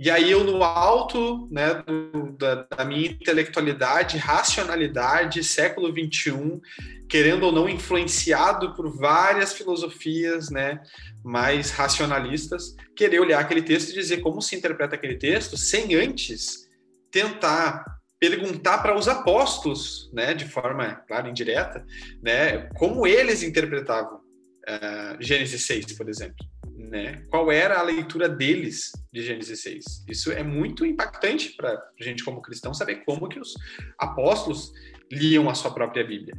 E 0.00 0.10
aí 0.10 0.30
eu, 0.30 0.44
no 0.44 0.62
alto 0.62 1.48
né, 1.50 1.82
do, 1.82 2.36
da, 2.36 2.66
da, 2.76 2.84
minha 2.84 3.10
intelectualidade, 3.10 4.16
racionalidade, 4.16 5.42
século 5.42 5.88
XXI, 5.88 6.60
querendo 7.08 7.46
ou 7.46 7.52
não, 7.52 7.68
influenciado 7.68 8.74
por 8.74 8.96
várias 8.96 9.54
filosofias 9.54 10.50
né, 10.50 10.80
mais 11.24 11.70
racionalistas, 11.70 12.76
querer 12.94 13.18
olhar 13.18 13.40
aquele 13.40 13.62
texto 13.62 13.90
e 13.90 13.94
dizer 13.94 14.18
como 14.18 14.40
se 14.40 14.54
interpreta 14.54 14.94
aquele 14.94 15.16
texto, 15.16 15.56
sem 15.56 15.96
antes 15.96 16.68
tentar 17.10 17.97
perguntar 18.20 18.78
para 18.78 18.96
os 18.96 19.08
apóstolos, 19.08 20.10
né, 20.12 20.34
de 20.34 20.44
forma, 20.44 20.96
claro, 21.06 21.28
indireta, 21.28 21.84
né, 22.22 22.68
como 22.76 23.06
eles 23.06 23.42
interpretavam 23.42 24.16
uh, 24.18 25.16
Gênesis 25.20 25.64
6, 25.66 25.92
por 25.96 26.08
exemplo 26.08 26.46
né? 26.78 27.24
Qual 27.28 27.50
era 27.50 27.78
a 27.78 27.82
leitura 27.82 28.28
deles 28.28 28.92
de 29.12 29.22
Gênesis 29.22 29.60
6? 29.60 30.04
Isso 30.08 30.30
é 30.30 30.42
muito 30.42 30.86
impactante 30.86 31.50
para 31.56 31.70
a 31.72 32.04
gente 32.04 32.24
como 32.24 32.40
cristão 32.40 32.72
saber 32.72 33.04
como 33.04 33.28
que 33.28 33.40
os 33.40 33.54
apóstolos 33.98 34.72
liam 35.10 35.50
a 35.50 35.54
sua 35.54 35.72
própria 35.72 36.04
Bíblia. 36.04 36.34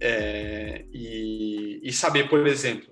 É, 0.00 0.84
e, 0.92 1.80
e 1.82 1.92
saber, 1.92 2.28
por 2.28 2.46
exemplo, 2.46 2.91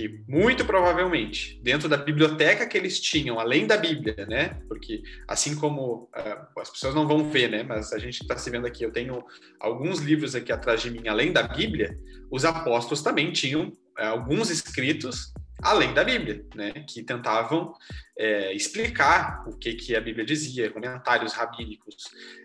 que 0.00 0.24
muito 0.26 0.64
provavelmente 0.64 1.60
dentro 1.62 1.86
da 1.86 1.98
biblioteca 1.98 2.66
que 2.66 2.78
eles 2.78 2.98
tinham, 2.98 3.38
além 3.38 3.66
da 3.66 3.76
Bíblia, 3.76 4.26
né? 4.26 4.58
Porque 4.66 5.02
assim 5.28 5.54
como 5.54 6.08
uh, 6.16 6.60
as 6.60 6.70
pessoas 6.70 6.94
não 6.94 7.06
vão 7.06 7.30
ver, 7.30 7.50
né? 7.50 7.62
Mas 7.62 7.92
a 7.92 7.98
gente 7.98 8.22
está 8.22 8.34
se 8.38 8.48
vendo 8.48 8.66
aqui, 8.66 8.82
eu 8.82 8.90
tenho 8.90 9.22
alguns 9.60 9.98
livros 10.00 10.34
aqui 10.34 10.50
atrás 10.50 10.80
de 10.80 10.90
mim, 10.90 11.06
além 11.06 11.32
da 11.32 11.42
Bíblia, 11.42 11.98
os 12.30 12.46
apóstolos 12.46 13.02
também 13.02 13.30
tinham 13.30 13.68
uh, 13.68 13.76
alguns 14.02 14.48
escritos 14.48 15.34
além 15.62 15.92
da 15.92 16.02
Bíblia, 16.02 16.42
né, 16.54 16.72
que 16.88 17.02
tentavam 17.02 17.74
é, 18.16 18.54
explicar 18.54 19.44
o 19.46 19.54
que, 19.58 19.74
que 19.74 19.94
a 19.94 20.00
Bíblia 20.00 20.24
dizia, 20.24 20.70
comentários 20.70 21.34
rabínicos, 21.34 21.96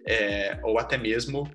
é, 0.06 0.60
ou 0.63 0.78
até 0.78 0.98
mesmo 0.98 1.50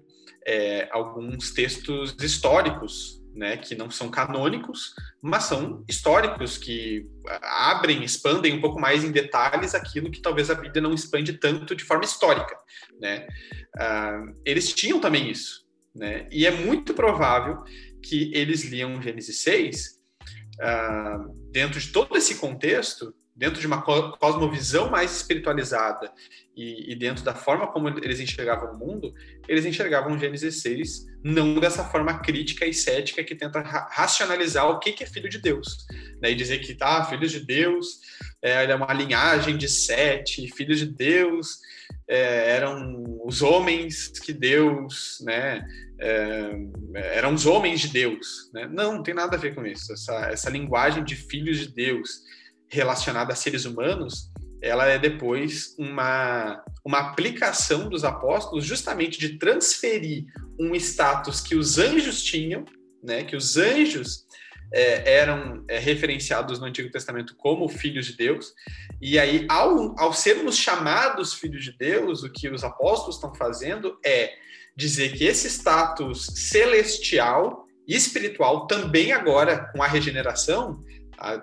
é, 0.46 0.88
alguns 0.90 1.50
textos 1.52 2.16
históricos, 2.18 3.19
né, 3.34 3.56
que 3.56 3.74
não 3.74 3.90
são 3.90 4.10
canônicos, 4.10 4.94
mas 5.22 5.44
são 5.44 5.84
históricos, 5.88 6.58
que 6.58 7.06
abrem, 7.42 8.02
expandem 8.02 8.54
um 8.54 8.60
pouco 8.60 8.80
mais 8.80 9.04
em 9.04 9.12
detalhes 9.12 9.74
aquilo 9.74 10.10
que 10.10 10.20
talvez 10.20 10.50
a 10.50 10.54
Bíblia 10.54 10.82
não 10.82 10.94
expande 10.94 11.34
tanto 11.34 11.74
de 11.74 11.84
forma 11.84 12.04
histórica. 12.04 12.56
Né? 13.00 13.26
Ah, 13.76 14.22
eles 14.44 14.72
tinham 14.72 15.00
também 15.00 15.30
isso, 15.30 15.64
né? 15.94 16.26
e 16.30 16.46
é 16.46 16.50
muito 16.50 16.94
provável 16.94 17.62
que 18.02 18.32
eles 18.34 18.64
liam 18.64 19.00
Gênesis 19.00 19.42
6 19.42 20.00
uh, 20.60 21.50
dentro 21.52 21.78
de 21.78 21.88
todo 21.88 22.16
esse 22.16 22.36
contexto, 22.36 23.14
dentro 23.34 23.60
de 23.60 23.66
uma 23.66 23.82
cosmovisão 23.82 24.90
mais 24.90 25.16
espiritualizada 25.16 26.12
e, 26.56 26.92
e, 26.92 26.96
dentro 26.96 27.24
da 27.24 27.34
forma 27.34 27.66
como 27.66 27.88
eles 27.88 28.20
enxergavam 28.20 28.72
o 28.72 28.78
mundo, 28.78 29.14
eles 29.48 29.64
enxergavam 29.64 30.18
Gênesis 30.18 30.60
6 30.60 31.06
não 31.22 31.58
dessa 31.60 31.84
forma 31.84 32.18
crítica 32.18 32.66
e 32.66 32.74
cética 32.74 33.24
que 33.24 33.34
tenta 33.34 33.60
ra 33.60 33.88
racionalizar 33.90 34.68
o 34.68 34.78
que, 34.78 34.92
que 34.92 35.04
é 35.04 35.06
filho 35.06 35.28
de 35.28 35.38
Deus. 35.38 35.86
Né? 36.20 36.32
E 36.32 36.34
dizer 36.34 36.58
que, 36.58 36.74
tá, 36.74 37.04
filho 37.04 37.26
de 37.26 37.40
Deus 37.40 38.00
é, 38.42 38.64
é 38.64 38.74
uma 38.74 38.92
linhagem 38.92 39.56
de 39.56 39.68
sete, 39.68 40.48
filhos 40.54 40.78
de 40.78 40.86
Deus 40.86 41.58
é, 42.08 42.56
eram 42.56 43.20
os 43.24 43.40
homens 43.40 44.08
que 44.08 44.32
Deus 44.32 45.18
né, 45.24 45.64
é, 46.00 46.52
eram 47.14 47.34
os 47.34 47.46
homens 47.46 47.80
de 47.80 47.88
Deus. 47.88 48.50
Né? 48.52 48.68
Não, 48.70 48.96
não 48.96 49.02
tem 49.02 49.14
nada 49.14 49.36
a 49.36 49.40
ver 49.40 49.54
com 49.54 49.64
isso. 49.64 49.92
Essa, 49.92 50.30
essa 50.30 50.50
linguagem 50.50 51.04
de 51.04 51.14
filhos 51.14 51.58
de 51.58 51.68
Deus 51.68 52.22
relacionada 52.70 53.32
a 53.32 53.36
seres 53.36 53.64
humanos, 53.64 54.30
ela 54.62 54.86
é 54.86 54.98
depois 54.98 55.74
uma, 55.78 56.62
uma 56.84 56.98
aplicação 56.98 57.88
dos 57.88 58.04
apóstolos 58.04 58.64
justamente 58.64 59.18
de 59.18 59.38
transferir 59.38 60.26
um 60.58 60.74
status 60.74 61.40
que 61.40 61.54
os 61.54 61.78
anjos 61.78 62.22
tinham, 62.22 62.64
né, 63.02 63.24
que 63.24 63.34
os 63.34 63.56
anjos 63.56 64.26
é, 64.72 65.14
eram 65.14 65.64
é, 65.66 65.78
referenciados 65.78 66.60
no 66.60 66.66
Antigo 66.66 66.90
Testamento 66.90 67.34
como 67.36 67.68
filhos 67.68 68.06
de 68.06 68.16
Deus, 68.16 68.52
e 69.00 69.18
aí, 69.18 69.46
ao, 69.48 69.98
ao 69.98 70.12
sermos 70.12 70.56
chamados 70.56 71.32
filhos 71.32 71.64
de 71.64 71.76
Deus, 71.76 72.22
o 72.22 72.30
que 72.30 72.48
os 72.48 72.62
apóstolos 72.62 73.16
estão 73.16 73.34
fazendo 73.34 73.98
é 74.04 74.34
dizer 74.76 75.12
que 75.12 75.24
esse 75.24 75.48
status 75.48 76.26
celestial 76.34 77.66
e 77.88 77.96
espiritual 77.96 78.66
também 78.66 79.12
agora 79.12 79.70
com 79.72 79.82
a 79.82 79.86
regeneração, 79.86 80.78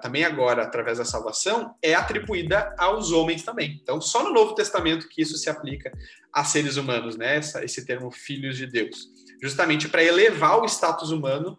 também 0.02 0.24
agora 0.24 0.64
através 0.64 0.98
da 0.98 1.06
salvação, 1.06 1.76
é 1.82 1.94
atribuída 1.94 2.74
aos 2.78 3.12
homens 3.12 3.44
também. 3.44 3.80
Então, 3.82 4.02
só 4.02 4.24
no 4.24 4.34
Novo 4.34 4.56
Testamento 4.56 5.08
que 5.08 5.22
isso 5.22 5.38
se 5.38 5.50
aplica 5.50 5.92
a 6.34 6.44
seres 6.44 6.78
humanos, 6.78 7.16
né? 7.16 7.40
esse 7.40 7.86
termo 7.86 8.12
filhos 8.12 8.58
de 8.58 8.66
Deus, 8.68 9.08
justamente 9.42 9.88
para 9.88 10.04
elevar 10.04 10.60
o 10.60 10.66
status 10.66 11.12
humano 11.12 11.58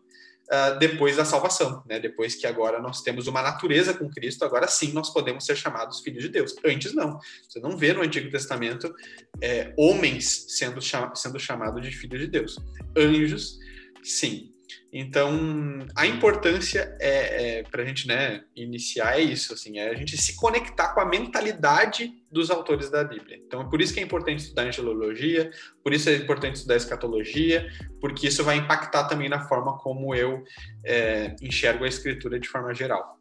uh, 0.49 0.79
depois 0.79 1.17
da 1.17 1.25
salvação, 1.25 1.83
né? 1.87 2.01
Depois 2.01 2.35
que 2.35 2.47
agora 2.47 2.81
nós 2.81 3.03
temos 3.03 3.27
uma 3.27 3.43
natureza 3.43 3.95
com 3.95 4.11
Cristo, 4.11 4.45
agora 4.45 4.67
sim 4.67 4.93
nós 4.93 5.11
podemos 5.11 5.45
ser 5.45 5.57
chamados 5.57 6.01
filhos 6.01 6.23
de 6.23 6.29
Deus. 6.29 6.55
Antes 6.65 6.95
não. 6.95 7.19
Você 7.49 7.61
não 7.61 7.77
vê 7.77 7.93
no 7.93 8.03
Antigo 8.03 8.31
Testamento 8.31 8.93
é, 9.41 9.73
homens 9.77 10.47
sendo, 10.49 10.81
cham 10.81 11.15
sendo 11.15 11.39
chamados 11.39 11.83
de 11.83 11.93
filhos 11.93 12.21
de 12.21 12.27
Deus. 12.27 12.59
Anjos, 12.97 13.59
sim. 14.03 14.53
Então, 14.93 15.87
a 15.95 16.07
importância 16.07 16.97
é, 16.99 17.59
é 17.59 17.63
para 17.63 17.83
a 17.83 17.85
gente 17.85 18.09
né, 18.09 18.43
iniciar 18.57 19.19
é 19.19 19.21
isso, 19.21 19.53
assim, 19.53 19.79
é 19.79 19.91
a 19.91 19.95
gente 19.95 20.17
se 20.17 20.35
conectar 20.35 20.95
com 20.95 21.01
a 21.01 21.05
mentalidade 21.05 22.11
dos 22.33 22.51
autores 22.51 22.91
da 22.91 23.05
Bíblia. 23.05 23.39
Então, 23.47 23.61
é 23.61 23.65
por 23.69 23.83
isso 23.83 23.93
que 23.93 24.01
é 24.01 24.03
importante 24.03 24.41
estudar 24.41 24.63
angelologia, 24.63 25.51
por 25.85 25.93
isso 25.93 26.09
é 26.09 26.17
importante 26.17 26.57
estudar 26.57 26.77
escatologia, 26.77 27.69
porque 28.01 28.29
isso 28.29 28.43
vai 28.43 28.57
impactar 28.57 29.05
também 29.05 29.29
na 29.29 29.47
forma 29.47 29.77
como 29.77 30.15
eu 30.15 30.43
é, 30.85 31.37
enxergo 31.43 31.85
a 31.85 31.89
escritura 31.89 32.41
de 32.41 32.49
forma 32.49 32.75
geral. 32.75 33.19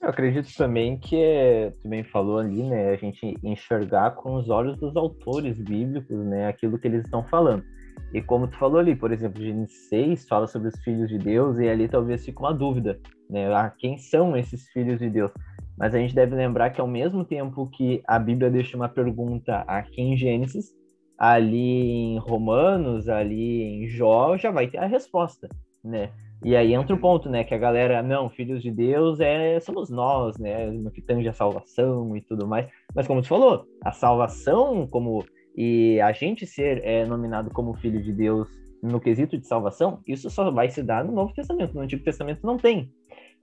Eu 0.00 0.10
acredito 0.10 0.52
também 0.56 0.98
que 0.98 1.16
é, 1.16 1.70
também 1.82 2.02
falou 2.02 2.38
ali, 2.38 2.62
né, 2.62 2.90
a 2.90 2.96
gente 2.96 3.38
enxergar 3.42 4.10
com 4.16 4.34
os 4.34 4.50
olhos 4.50 4.76
dos 4.78 4.96
autores 4.96 5.56
bíblicos, 5.56 6.18
né, 6.26 6.48
aquilo 6.48 6.78
que 6.78 6.88
eles 6.88 7.04
estão 7.04 7.24
falando. 7.28 7.64
E 8.12 8.22
como 8.22 8.46
tu 8.46 8.56
falou 8.56 8.78
ali, 8.78 8.94
por 8.94 9.12
exemplo, 9.12 9.42
Gênesis 9.42 9.88
6 9.88 10.28
fala 10.28 10.46
sobre 10.46 10.68
os 10.68 10.80
filhos 10.82 11.08
de 11.08 11.18
Deus 11.18 11.58
e 11.58 11.68
ali 11.68 11.88
talvez 11.88 12.24
fique 12.24 12.38
uma 12.38 12.54
dúvida, 12.54 13.00
né? 13.28 13.52
Ah, 13.52 13.70
quem 13.76 13.98
são 13.98 14.36
esses 14.36 14.68
filhos 14.68 15.00
de 15.00 15.10
Deus? 15.10 15.32
Mas 15.76 15.94
a 15.94 15.98
gente 15.98 16.14
deve 16.14 16.36
lembrar 16.36 16.70
que 16.70 16.80
ao 16.80 16.86
mesmo 16.86 17.24
tempo 17.24 17.66
que 17.66 18.02
a 18.06 18.18
Bíblia 18.18 18.50
deixa 18.50 18.76
uma 18.76 18.88
pergunta 18.88 19.64
aqui 19.66 20.00
em 20.00 20.16
Gênesis, 20.16 20.72
ali 21.18 22.14
em 22.14 22.18
Romanos, 22.18 23.08
ali 23.08 23.62
em 23.62 23.88
Jó, 23.88 24.36
já 24.36 24.50
vai 24.50 24.68
ter 24.68 24.78
a 24.78 24.86
resposta, 24.86 25.48
né? 25.82 26.10
E 26.44 26.54
aí 26.54 26.74
entra 26.74 26.94
o 26.94 26.98
ponto, 26.98 27.28
né? 27.28 27.42
Que 27.42 27.54
a 27.54 27.58
galera, 27.58 28.02
não, 28.02 28.28
filhos 28.28 28.62
de 28.62 28.70
Deus 28.70 29.18
é, 29.18 29.58
somos 29.60 29.88
nós, 29.88 30.36
né? 30.38 30.70
No 30.70 30.90
que 30.90 31.00
tange 31.00 31.28
a 31.28 31.32
salvação 31.32 32.16
e 32.16 32.20
tudo 32.20 32.46
mais. 32.46 32.68
Mas 32.94 33.06
como 33.06 33.22
tu 33.22 33.28
falou, 33.28 33.64
a 33.82 33.92
salvação, 33.92 34.86
como 34.86 35.24
e 35.56 36.00
a 36.00 36.12
gente 36.12 36.46
ser 36.46 36.84
é, 36.84 37.06
nominado 37.06 37.50
como 37.50 37.74
filho 37.74 38.02
de 38.02 38.12
Deus 38.12 38.48
no 38.82 39.00
quesito 39.00 39.38
de 39.38 39.46
salvação, 39.46 40.00
isso 40.06 40.28
só 40.28 40.50
vai 40.50 40.68
se 40.68 40.82
dar 40.82 41.04
no 41.04 41.12
Novo 41.12 41.32
Testamento. 41.32 41.74
No 41.74 41.80
Antigo 41.80 42.04
Testamento 42.04 42.44
não 42.44 42.58
tem. 42.58 42.90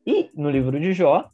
E 0.05 0.29
no 0.35 0.49
livro 0.49 0.79
de 0.79 0.93
Jó 0.93 1.29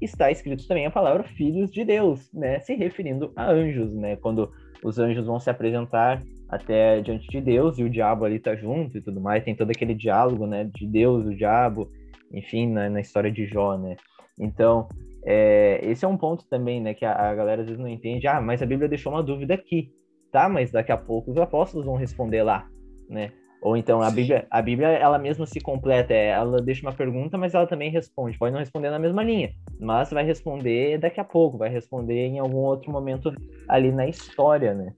está 0.00 0.30
escrito 0.30 0.66
também 0.66 0.86
a 0.86 0.90
palavra 0.90 1.22
filhos 1.22 1.70
de 1.70 1.84
Deus, 1.84 2.32
né? 2.32 2.58
Se 2.60 2.74
referindo 2.74 3.32
a 3.36 3.50
anjos, 3.50 3.94
né? 3.94 4.16
Quando 4.16 4.50
os 4.82 4.98
anjos 4.98 5.26
vão 5.26 5.38
se 5.38 5.48
apresentar 5.48 6.22
até 6.48 7.00
diante 7.00 7.28
de 7.28 7.40
Deus 7.40 7.78
e 7.78 7.84
o 7.84 7.90
diabo 7.90 8.24
ali 8.24 8.38
tá 8.38 8.54
junto 8.56 8.98
e 8.98 9.00
tudo 9.00 9.20
mais, 9.20 9.44
tem 9.44 9.54
todo 9.54 9.70
aquele 9.70 9.94
diálogo, 9.94 10.46
né? 10.46 10.64
De 10.64 10.86
Deus, 10.86 11.26
o 11.26 11.34
diabo, 11.34 11.90
enfim, 12.32 12.66
na, 12.68 12.90
na 12.90 13.00
história 13.00 13.30
de 13.30 13.46
Jó, 13.46 13.76
né? 13.76 13.96
Então, 14.38 14.88
é, 15.24 15.80
esse 15.82 16.04
é 16.04 16.08
um 16.08 16.16
ponto 16.16 16.44
também, 16.48 16.80
né? 16.80 16.94
Que 16.94 17.04
a, 17.04 17.30
a 17.30 17.34
galera 17.34 17.62
às 17.62 17.68
vezes 17.68 17.80
não 17.80 17.88
entende. 17.88 18.26
Ah, 18.26 18.40
mas 18.40 18.60
a 18.60 18.66
Bíblia 18.66 18.88
deixou 18.88 19.12
uma 19.12 19.22
dúvida 19.22 19.54
aqui, 19.54 19.92
tá? 20.32 20.48
Mas 20.48 20.72
daqui 20.72 20.90
a 20.90 20.96
pouco 20.96 21.30
os 21.30 21.36
apóstolos 21.36 21.86
vão 21.86 21.94
responder 21.94 22.42
lá, 22.42 22.66
né? 23.08 23.30
Ou 23.60 23.76
então 23.76 24.02
a 24.02 24.10
Bíblia, 24.10 24.44
a 24.50 24.60
Bíblia 24.60 24.88
ela 24.88 25.20
mesma 25.20 25.46
se 25.46 25.60
completa, 25.60 26.12
é, 26.12 26.30
ela 26.30 26.60
deixa 26.60 26.82
uma 26.82 26.92
pergunta, 26.92 27.38
mas 27.38 27.54
ela 27.54 27.64
também 27.64 27.92
responde. 27.92 28.36
Pode 28.36 28.52
não 28.52 28.58
responder 28.58 28.90
na 28.90 28.98
mesma 28.98 29.22
linha, 29.22 29.52
mas 29.78 30.10
vai 30.10 30.24
responder 30.24 30.98
daqui 30.98 31.20
a 31.20 31.24
pouco, 31.24 31.58
vai 31.58 31.68
responder 31.68 32.26
em 32.26 32.40
algum 32.40 32.56
outro 32.56 32.90
momento 32.90 33.32
ali 33.68 33.92
na 33.92 34.08
história, 34.08 34.74
né? 34.74 34.92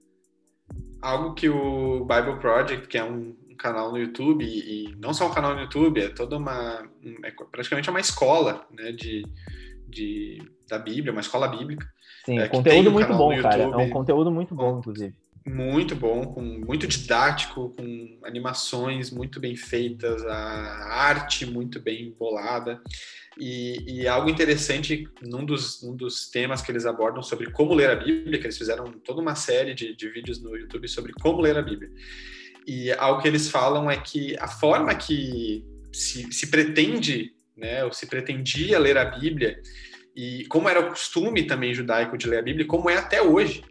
Algo 0.99 1.35
que 1.35 1.47
o 1.47 2.05
Bible 2.05 2.39
Project, 2.39 2.87
que 2.87 2.97
é 2.97 3.03
um 3.03 3.35
canal 3.55 3.91
no 3.91 3.99
YouTube 3.99 4.43
e 4.43 4.95
não 4.97 5.13
só 5.13 5.27
um 5.27 5.31
canal 5.33 5.53
no 5.53 5.61
YouTube, 5.61 6.01
é 6.01 6.09
toda 6.09 6.35
uma 6.35 6.89
é 7.23 7.31
praticamente 7.51 7.89
uma 7.91 7.99
escola, 7.99 8.65
né, 8.71 8.91
de, 8.91 9.21
de 9.87 10.41
da 10.67 10.79
Bíblia, 10.79 11.11
uma 11.11 11.21
escola 11.21 11.47
bíblica. 11.47 11.85
Sim, 12.25 12.39
é, 12.39 12.47
conteúdo 12.47 12.89
um 12.89 12.93
muito 12.93 13.13
bom, 13.13 13.39
cara. 13.39 13.61
É 13.61 13.77
um 13.77 13.91
conteúdo 13.91 14.31
muito 14.31 14.55
bom, 14.55 14.79
inclusive 14.79 15.15
muito 15.45 15.95
bom, 15.95 16.25
com 16.25 16.41
muito 16.41 16.87
didático, 16.87 17.73
com 17.77 18.19
animações 18.23 19.11
muito 19.11 19.39
bem 19.39 19.55
feitas, 19.55 20.25
a 20.25 20.87
arte 20.89 21.45
muito 21.45 21.79
bem 21.79 22.15
bolada. 22.17 22.81
E, 23.37 24.01
e 24.01 24.07
algo 24.07 24.29
interessante 24.29 25.07
num 25.21 25.45
dos, 25.45 25.83
num 25.83 25.95
dos 25.95 26.29
temas 26.29 26.61
que 26.61 26.71
eles 26.71 26.85
abordam 26.85 27.21
sobre 27.21 27.51
como 27.51 27.73
ler 27.73 27.89
a 27.89 27.95
Bíblia, 27.95 28.39
que 28.39 28.45
eles 28.45 28.57
fizeram 28.57 28.85
toda 29.03 29.21
uma 29.21 29.35
série 29.35 29.73
de, 29.73 29.95
de 29.95 30.09
vídeos 30.09 30.41
no 30.41 30.55
YouTube 30.55 30.87
sobre 30.87 31.13
como 31.13 31.41
ler 31.41 31.57
a 31.57 31.61
Bíblia. 31.61 31.91
E 32.65 32.91
algo 32.93 33.21
que 33.21 33.27
eles 33.27 33.49
falam 33.49 33.91
é 33.91 33.97
que 33.97 34.35
a 34.39 34.47
forma 34.47 34.95
que 34.95 35.63
se, 35.91 36.31
se 36.33 36.47
pretende, 36.47 37.33
né, 37.55 37.83
ou 37.83 37.91
se 37.91 38.07
pretendia 38.07 38.79
ler 38.79 38.97
a 38.97 39.05
Bíblia, 39.05 39.61
e 40.15 40.45
como 40.47 40.69
era 40.69 40.79
o 40.79 40.89
costume 40.89 41.43
também 41.43 41.73
judaico 41.73 42.17
de 42.17 42.27
ler 42.27 42.39
a 42.39 42.41
Bíblia, 42.41 42.65
como 42.65 42.89
é 42.89 42.95
até 42.95 43.21
hoje, 43.21 43.61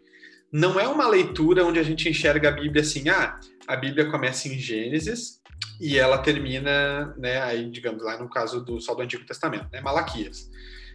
não 0.54 0.78
é 0.78 0.86
uma 0.86 1.08
leitura 1.08 1.66
onde 1.66 1.80
a 1.80 1.82
gente 1.82 2.08
enxerga 2.08 2.48
a 2.48 2.52
Bíblia 2.52 2.82
assim, 2.82 3.08
ah, 3.08 3.40
a 3.66 3.74
Bíblia 3.74 4.08
começa 4.08 4.46
em 4.46 4.56
Gênesis 4.56 5.40
e 5.80 5.98
ela 5.98 6.18
termina, 6.18 7.12
né, 7.18 7.42
aí, 7.42 7.68
digamos, 7.68 8.04
lá 8.04 8.16
no 8.16 8.30
caso 8.30 8.64
do 8.64 8.80
só 8.80 8.94
do 8.94 9.02
Antigo 9.02 9.26
Testamento, 9.26 9.66
né, 9.72 9.80
Malaquias. 9.80 10.48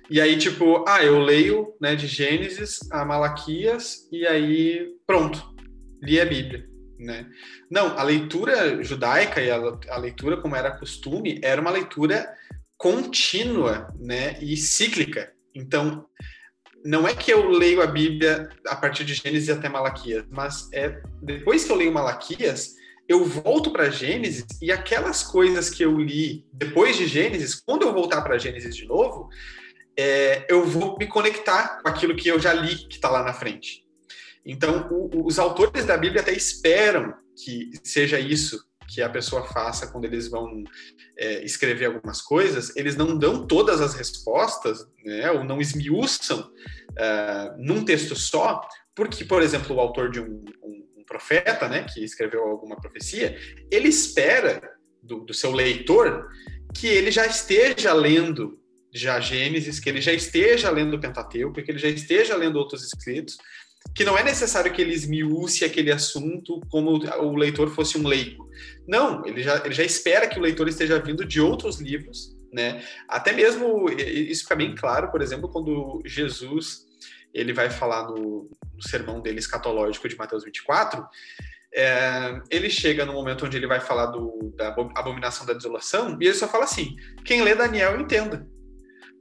E 0.10 0.22
aí, 0.22 0.38
tipo, 0.38 0.86
ah, 0.88 1.04
eu 1.04 1.20
leio, 1.20 1.76
né, 1.82 1.94
de 1.94 2.08
Gênesis 2.08 2.80
a 2.90 3.04
Malaquias 3.04 4.08
e 4.14 4.26
aí, 4.26 4.94
pronto, 5.06 5.54
li 6.02 6.22
a 6.22 6.26
Bíblia, 6.26 6.66
né? 6.98 7.30
Não, 7.70 8.00
a 8.00 8.04
leitura 8.04 8.82
judaica 8.82 9.42
e 9.42 9.52
a, 9.52 9.58
a 9.90 9.98
leitura 9.98 10.38
como 10.38 10.56
era 10.56 10.72
costume 10.72 11.38
era 11.44 11.60
uma 11.60 11.70
leitura 11.70 12.34
contínua, 12.78 13.94
né, 14.00 14.42
e 14.42 14.56
cíclica. 14.56 15.34
Então, 15.54 16.06
não 16.86 17.08
é 17.08 17.14
que 17.14 17.32
eu 17.32 17.50
leio 17.50 17.82
a 17.82 17.88
Bíblia 17.88 18.50
a 18.68 18.76
partir 18.76 19.04
de 19.04 19.14
Gênesis 19.14 19.50
até 19.50 19.68
Malaquias, 19.70 20.26
mas 20.30 20.70
é 20.74 21.02
depois 21.22 21.64
que 21.64 21.72
eu 21.72 21.76
leio 21.76 21.92
Malaquias, 21.92 22.76
eu 23.08 23.26
volto 23.26 23.72
para 23.72 23.90
Gênesis 23.90 24.46
e 24.62 24.72
aquelas 24.72 25.24
coisas 25.24 25.70
que 25.70 25.84
eu 25.84 25.98
li 25.98 26.46
depois 26.54 26.96
de 26.96 27.08
Gênesis, 27.08 27.56
quando 27.56 27.84
eu 27.84 27.94
voltar 27.94 28.22
para 28.22 28.38
Gênesis 28.38 28.76
de 28.76 28.86
novo, 28.86 29.30
é, 29.98 30.46
eu 30.48 30.66
vou 30.66 30.98
me 30.98 31.08
conectar 31.08 31.82
com 31.82 31.90
aquilo 31.90 32.16
que 32.16 32.30
eu 32.30 32.40
já 32.40 32.54
li 32.54 32.76
que 32.88 32.96
está 32.96 33.10
lá 33.10 33.24
na 33.24 33.34
frente. 33.34 33.84
Então, 34.46 34.88
o, 34.92 35.26
os 35.26 35.40
autores 35.40 35.86
da 35.86 35.98
Bíblia 35.98 36.22
até 36.22 36.32
esperam 36.32 37.14
que 37.36 37.72
seja 37.84 38.20
isso 38.20 38.64
que 38.90 39.02
a 39.02 39.10
pessoa 39.10 39.46
faça 39.46 39.88
quando 39.88 40.06
eles 40.06 40.28
vão 40.28 40.64
é, 41.18 41.44
escrever 41.44 41.86
algumas 41.86 42.22
coisas, 42.22 42.76
eles 42.76 42.96
não 42.96 43.18
dão 43.18 43.46
todas 43.46 43.82
as 43.82 43.94
respostas, 43.94 44.86
né, 45.06 45.30
ou 45.32 45.44
não 45.44 45.62
esmiuçam 45.62 46.40
uh, 46.40 47.58
num 47.58 47.86
texto 47.86 48.16
só, 48.16 48.62
porque, 48.96 49.24
por 49.24 49.42
exemplo, 49.42 49.76
o 49.76 49.80
autor 49.80 50.10
de 50.10 50.20
um, 50.20 50.44
um, 50.64 50.88
um 50.98 51.04
profeta, 51.06 51.70
né, 51.70 51.86
que 51.94 52.04
escreveu 52.04 52.44
alguma 52.44 52.76
profecia, 52.76 53.38
ele 53.72 53.90
espera 53.90 54.62
do, 55.02 55.20
do 55.20 55.34
seu 55.34 55.52
leitor 55.52 56.28
que 56.74 56.88
ele 56.88 57.12
já 57.12 57.26
esteja 57.26 57.94
lendo 57.94 58.60
já 58.92 59.20
Gênesis, 59.20 59.80
que 59.80 59.88
ele 59.88 60.02
já 60.02 60.12
esteja 60.12 60.70
lendo 60.72 60.96
o 60.96 61.00
Pentateuco, 61.00 61.62
que 61.62 61.72
ele 61.72 61.78
já 61.78 61.90
esteja 61.90 62.36
lendo 62.36 62.58
outros 62.58 62.84
escritos, 62.84 63.38
que 63.96 64.04
não 64.04 64.18
é 64.18 64.24
necessário 64.24 64.72
que 64.72 64.82
ele 64.82 64.94
esmiúce 64.94 65.66
aquele 65.66 65.92
assunto 65.92 66.62
como 66.70 66.92
o 66.92 67.36
leitor 67.36 67.70
fosse 67.70 67.98
um 67.98 68.08
leigo. 68.08 68.50
Não, 68.88 69.26
ele 69.26 69.42
já, 69.42 69.58
ele 69.64 69.74
já 69.74 69.84
espera 69.84 70.28
que 70.28 70.38
o 70.38 70.42
leitor 70.42 70.68
esteja 70.68 71.00
vindo 71.00 71.26
de 71.26 71.42
outros 71.42 71.80
livros, 71.80 72.36
né? 72.52 72.84
Até 73.08 73.32
mesmo, 73.32 73.90
isso 73.90 74.44
fica 74.44 74.56
bem 74.56 74.76
claro, 74.76 75.12
por 75.12 75.22
exemplo, 75.22 75.50
quando 75.50 76.02
Jesus 76.06 76.88
ele 77.34 77.54
vai 77.54 77.70
falar 77.70 78.08
no, 78.08 78.50
no 78.74 78.82
sermão 78.82 79.22
dele 79.22 79.40
escatológico 79.40 80.10
de 80.10 80.18
Mateus 80.18 80.44
24, 80.44 81.06
é, 81.74 82.40
ele 82.50 82.70
chega 82.70 83.06
no 83.06 83.14
momento 83.14 83.46
onde 83.46 83.56
ele 83.56 83.68
vai 83.68 83.80
falar 83.80 84.08
do, 84.08 84.52
da 84.56 84.70
abominação 84.96 85.46
da 85.46 85.54
desolação, 85.54 86.18
e 86.20 86.26
ele 86.26 86.34
só 86.34 86.48
fala 86.48 86.64
assim: 86.64 86.96
quem 87.24 87.44
lê 87.44 87.54
Daniel 87.54 88.00
entenda. 88.00 88.48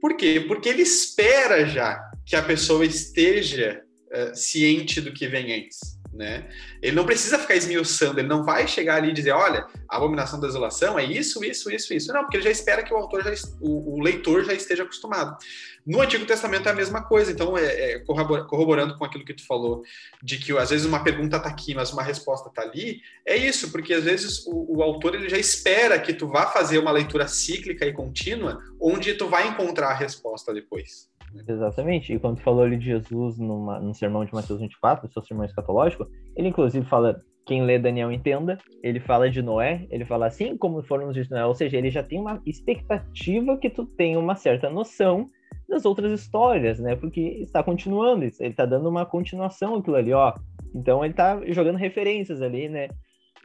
Por 0.01 0.15
quê? 0.15 0.43
Porque 0.47 0.69
ele 0.69 0.81
espera 0.81 1.65
já 1.65 2.01
que 2.25 2.35
a 2.35 2.41
pessoa 2.41 2.85
esteja 2.85 3.83
uh, 4.11 4.35
ciente 4.35 5.01
do 5.01 5.11
que 5.11 5.27
vem 5.27 5.53
antes. 5.53 5.99
Né? 6.11 6.49
Ele 6.81 6.95
não 6.95 7.05
precisa 7.05 7.37
ficar 7.37 7.55
esmiuçando, 7.55 8.19
ele 8.19 8.27
não 8.27 8.43
vai 8.43 8.67
chegar 8.67 8.95
ali 8.95 9.09
e 9.09 9.13
dizer, 9.13 9.31
olha, 9.31 9.67
a 9.87 9.97
abominação 9.97 10.39
da 10.39 10.47
desolação 10.47 10.97
é 10.97 11.03
isso, 11.05 11.43
isso, 11.45 11.71
isso, 11.71 11.93
isso. 11.93 12.11
Não, 12.11 12.21
porque 12.21 12.37
ele 12.37 12.43
já 12.43 12.49
espera 12.49 12.83
que 12.83 12.93
o 12.93 12.97
autor, 12.97 13.23
já, 13.23 13.31
o, 13.61 13.95
o 13.95 14.01
leitor 14.01 14.43
já 14.43 14.53
esteja 14.53 14.83
acostumado. 14.83 15.37
No 15.85 16.01
Antigo 16.01 16.25
Testamento 16.25 16.67
é 16.67 16.71
a 16.71 16.75
mesma 16.75 17.03
coisa, 17.03 17.31
então 17.31 17.57
é, 17.57 17.93
é 17.93 17.99
corroborando 17.99 18.97
com 18.97 19.05
aquilo 19.05 19.25
que 19.25 19.33
tu 19.33 19.45
falou, 19.45 19.83
de 20.21 20.37
que 20.37 20.55
às 20.57 20.69
vezes 20.69 20.85
uma 20.85 21.03
pergunta 21.03 21.37
está 21.37 21.49
aqui, 21.49 21.73
mas 21.73 21.91
uma 21.91 22.03
resposta 22.03 22.49
está 22.49 22.61
ali, 22.61 23.01
é 23.25 23.35
isso, 23.35 23.71
porque 23.71 23.93
às 23.93 24.03
vezes 24.03 24.45
o, 24.45 24.77
o, 24.77 24.83
autor 24.83 25.15
ele 25.15 25.29
já 25.29 25.37
espera 25.37 25.99
que 25.99 26.13
tu 26.13 26.27
vá 26.27 26.47
fazer 26.47 26.77
uma 26.77 26.91
leitura 26.91 27.27
cíclica 27.27 27.85
e 27.85 27.93
contínua, 27.93 28.61
onde 28.79 29.13
tu 29.13 29.27
vai 29.29 29.47
encontrar 29.47 29.89
a 29.89 29.95
resposta 29.95 30.53
depois. 30.53 31.08
Exatamente. 31.47 32.13
E 32.13 32.19
quando 32.19 32.37
tu 32.37 32.43
falou 32.43 32.63
ali 32.63 32.77
de 32.77 32.85
Jesus 32.85 33.37
numa, 33.37 33.79
no 33.79 33.93
sermão 33.93 34.25
de 34.25 34.33
Mateus 34.33 34.59
24, 34.59 35.11
seu 35.11 35.21
sermão 35.23 35.45
escatológico, 35.45 36.05
ele 36.35 36.49
inclusive 36.49 36.85
fala, 36.85 37.21
quem 37.45 37.63
lê 37.63 37.79
Daniel 37.79 38.11
entenda, 38.11 38.57
ele 38.83 38.99
fala 38.99 39.29
de 39.29 39.41
Noé, 39.41 39.87
ele 39.89 40.05
fala 40.05 40.27
assim 40.27 40.55
como 40.57 40.83
foram 40.83 41.09
os 41.09 41.15
de 41.15 41.29
Noé, 41.29 41.45
ou 41.45 41.55
seja, 41.55 41.77
ele 41.77 41.89
já 41.89 42.03
tem 42.03 42.19
uma 42.19 42.41
expectativa 42.45 43.57
que 43.57 43.69
tu 43.69 43.85
tenha 43.85 44.19
uma 44.19 44.35
certa 44.35 44.69
noção 44.69 45.25
das 45.67 45.85
outras 45.85 46.11
histórias, 46.11 46.79
né? 46.79 46.95
Porque 46.95 47.21
está 47.41 47.63
continuando, 47.63 48.23
ele 48.23 48.31
está 48.39 48.65
dando 48.65 48.89
uma 48.89 49.05
continuação 49.05 49.75
aquilo 49.75 49.95
ali, 49.95 50.13
ó. 50.13 50.33
Então 50.75 51.03
ele 51.03 51.13
está 51.13 51.39
jogando 51.47 51.77
referências 51.77 52.41
ali, 52.41 52.67
né? 52.67 52.89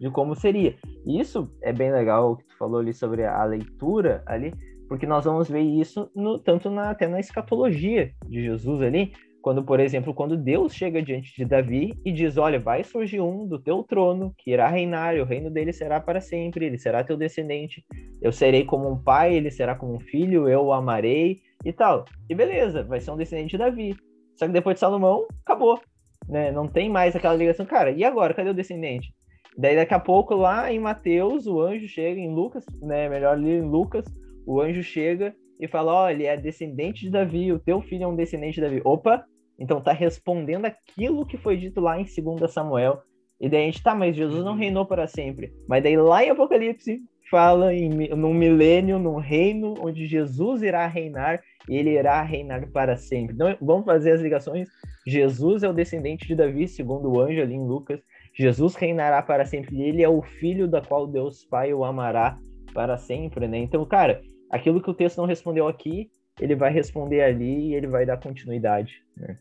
De 0.01 0.11
como 0.11 0.35
seria. 0.35 0.75
E 1.07 1.21
isso 1.21 1.51
é 1.63 1.73
bem 1.73 1.93
legal 1.93 2.33
o 2.33 2.37
que 2.37 2.45
tu 2.45 2.57
falou 2.59 2.81
ali 2.81 2.93
sobre 2.93 3.25
a 3.25 3.45
leitura 3.45 4.23
ali, 4.27 4.53
porque 4.95 5.09
nós 5.09 5.25
vamos 5.25 5.49
ver 5.49 5.63
isso 5.63 6.09
no, 6.15 6.39
tanto 6.39 6.71
na, 6.71 6.91
até 6.91 7.09
na 7.09 7.19
escatologia 7.19 8.13
de 8.29 8.41
Jesus 8.41 8.81
ali, 8.81 9.13
quando, 9.43 9.65
por 9.65 9.81
exemplo, 9.81 10.15
quando 10.15 10.37
Deus 10.37 10.73
chega 10.73 11.03
diante 11.03 11.35
de 11.35 11.45
Davi 11.45 11.99
e 12.05 12.13
diz: 12.13 12.37
Olha, 12.37 12.61
vai 12.61 12.85
surgir 12.85 13.21
um 13.21 13.45
do 13.45 13.59
teu 13.59 13.83
trono 13.83 14.33
que 14.39 14.53
irá 14.53 14.69
reinar, 14.69 15.17
e 15.17 15.21
o 15.21 15.25
reino 15.25 15.51
dele 15.51 15.73
será 15.73 15.99
para 15.99 16.21
sempre, 16.21 16.67
ele 16.67 16.79
será 16.79 17.03
teu 17.03 17.17
descendente. 17.17 17.85
Eu 18.23 18.31
serei 18.31 18.65
como 18.65 18.89
um 18.89 18.97
pai, 18.97 19.35
ele 19.35 19.51
será 19.51 19.75
como 19.75 19.97
um 19.97 19.99
filho, 19.99 20.49
eu 20.49 20.67
o 20.67 20.73
amarei 20.73 21.41
e 21.65 21.73
tal. 21.73 22.05
E 22.31 22.35
beleza, 22.37 22.85
vai 22.85 23.01
ser 23.01 23.11
um 23.11 23.17
descendente 23.17 23.51
de 23.51 23.59
Davi. 23.59 23.97
Só 24.37 24.47
que 24.47 24.53
depois 24.53 24.75
de 24.75 24.81
Salomão, 24.81 25.27
acabou. 25.45 25.81
Né? 26.29 26.53
Não 26.53 26.69
tem 26.69 26.89
mais 26.89 27.17
aquela 27.17 27.35
ligação. 27.35 27.67
Cara, 27.67 27.91
e 27.91 28.05
agora? 28.05 28.33
Cadê 28.33 28.51
o 28.51 28.55
descendente? 28.55 29.13
Daí 29.59 29.75
daqui 29.75 29.95
a 29.95 30.01
pouco, 30.01 30.37
lá 30.37 30.73
em 30.73 30.79
Mateus, 30.79 31.49
o 31.49 31.61
anjo 31.61 31.89
chega, 31.89 32.21
em 32.21 32.33
Lucas, 32.33 32.65
né? 32.81 33.09
Melhor 33.09 33.35
ali 33.35 33.51
em 33.51 33.61
Lucas, 33.61 34.05
o 34.47 34.61
anjo 34.61 34.83
chega 34.83 35.35
e 35.59 35.69
fala: 35.69 35.93
Ó, 35.93 36.11
ele 36.11 36.25
é 36.25 36.37
descendente 36.37 37.03
de 37.03 37.11
Davi, 37.11 37.53
o 37.53 37.59
teu 37.59 37.81
filho 37.81 38.05
é 38.05 38.07
um 38.07 38.17
descendente 38.17 38.57
de 38.57 38.61
Davi. 38.61 38.81
Opa! 38.85 39.25
Então 39.59 39.81
tá 39.81 39.93
respondendo 39.93 40.65
aquilo 40.65 41.27
que 41.27 41.37
foi 41.37 41.57
dito 41.57 41.81
lá 41.81 41.99
em 41.99 42.05
2 42.05 42.51
Samuel. 42.51 43.01
E 43.41 43.49
daí 43.49 43.63
a 43.63 43.67
gente, 43.67 43.83
tá, 43.83 43.95
mas 43.95 44.17
Jesus 44.17 44.45
não 44.45 44.57
reinou 44.57 44.87
para 44.87 45.07
sempre. 45.07 45.53
Mas 45.69 45.83
daí 45.83 45.97
lá 45.97 46.25
em 46.25 46.31
Apocalipse 46.31 47.01
fala 47.31 47.75
em 47.75 47.89
num 47.89 48.35
milênio, 48.35 48.99
num 48.99 49.17
reino 49.17 49.75
onde 49.81 50.07
Jesus 50.07 50.63
irá 50.63 50.87
reinar 50.87 51.41
e 51.69 51.77
ele 51.77 51.91
irá 51.91 52.23
reinar 52.23 52.69
para 52.71 52.97
sempre. 52.97 53.35
Então, 53.35 53.57
vamos 53.61 53.85
fazer 53.85 54.13
as 54.13 54.21
ligações. 54.21 54.69
Jesus 55.07 55.63
é 55.63 55.69
o 55.69 55.73
descendente 55.73 56.27
de 56.27 56.35
Davi, 56.35 56.69
segundo 56.69 57.11
o 57.11 57.21
anjo 57.21 57.41
ali 57.41 57.55
em 57.55 57.67
Lucas. 57.67 58.01
Jesus 58.35 58.75
reinará 58.75 59.23
para 59.23 59.45
sempre. 59.45 59.77
E 59.77 59.83
ele 59.83 60.03
é 60.03 60.09
o 60.09 60.23
filho 60.23 60.67
da 60.67 60.81
qual 60.81 61.07
Deus 61.07 61.45
Pai 61.45 61.73
o 61.73 61.85
amará 61.85 62.39
para 62.73 62.99
sempre, 62.99 63.47
né? 63.47 63.59
Então, 63.59 63.85
cara, 63.85 64.21
aquilo 64.55 64.81
que 64.81 64.91
o 64.91 64.95
texto 64.95 65.19
não 65.19 65.27
respondeu 65.27 65.67
aqui, 65.67 66.11
ele 66.41 66.55
vai 66.55 66.73
responder 66.73 67.23
ali 67.23 67.71
e 67.71 67.75
ele 67.75 67.89
vai 67.89 68.07
dar 68.07 68.17
continuidade, 68.17 69.03
né? 69.17 69.37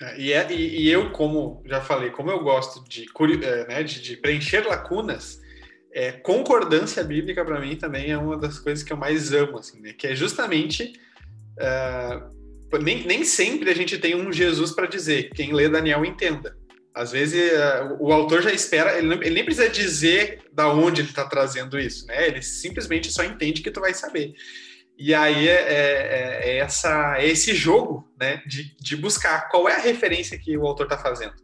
É, 0.00 0.20
e, 0.20 0.32
é, 0.32 0.52
e, 0.52 0.82
e, 0.82 0.90
eu, 0.90 1.10
como 1.10 1.62
já 1.64 1.80
falei, 1.80 2.10
como 2.10 2.30
eu 2.30 2.42
gosto 2.42 2.86
de, 2.86 3.06
é, 3.42 3.66
né, 3.66 3.82
de, 3.82 4.02
de 4.02 4.16
preencher 4.16 4.66
lacunas, 4.66 5.40
é, 5.92 6.12
concordância 6.12 7.02
bíblica 7.02 7.42
para 7.42 7.58
mim 7.58 7.76
também 7.76 8.10
é 8.10 8.18
uma 8.18 8.36
das 8.36 8.58
coisas 8.58 8.84
que 8.84 8.92
eu 8.92 8.96
mais 8.96 9.32
amo, 9.32 9.58
assim, 9.58 9.80
né? 9.80 9.94
Que 9.94 10.08
é 10.08 10.14
justamente 10.14 10.92
uh, 11.58 12.78
nem, 12.82 13.06
nem 13.06 13.24
sempre 13.24 13.70
a 13.70 13.74
gente 13.74 13.96
tem 13.96 14.14
um 14.14 14.30
Jesus 14.30 14.72
para 14.72 14.86
dizer. 14.86 15.30
Quem 15.30 15.54
lê 15.54 15.68
Daniel 15.68 16.04
entenda. 16.04 16.54
Às 16.96 17.12
vezes 17.12 17.52
uh, 17.52 17.96
o 18.00 18.10
autor 18.10 18.40
já 18.40 18.50
espera, 18.50 18.96
ele, 18.98 19.12
ele, 19.16 19.34
nem 19.34 19.44
precisa 19.44 19.68
dizer 19.68 20.40
da 20.50 20.72
onde 20.72 21.02
ele 21.02 21.10
está 21.10 21.26
trazendo 21.26 21.78
isso, 21.78 22.06
né? 22.06 22.26
Ele 22.26 22.40
simplesmente 22.40 23.12
só 23.12 23.22
entende 23.22 23.60
que 23.60 23.70
tu 23.70 23.80
vai 23.80 23.92
saber. 23.92 24.34
E 24.98 25.12
aí 25.12 25.46
é, 25.46 25.52
é, 25.52 26.40
é, 26.42 26.56
essa, 26.56 27.16
é 27.18 27.26
esse 27.26 27.54
jogo 27.54 28.10
né, 28.18 28.42
de, 28.46 28.74
de 28.76 28.96
buscar 28.96 29.48
qual 29.48 29.68
é 29.68 29.74
a 29.74 29.80
referência 29.80 30.38
que 30.38 30.56
o 30.56 30.66
autor 30.66 30.84
está 30.84 30.98
fazendo. 30.98 31.34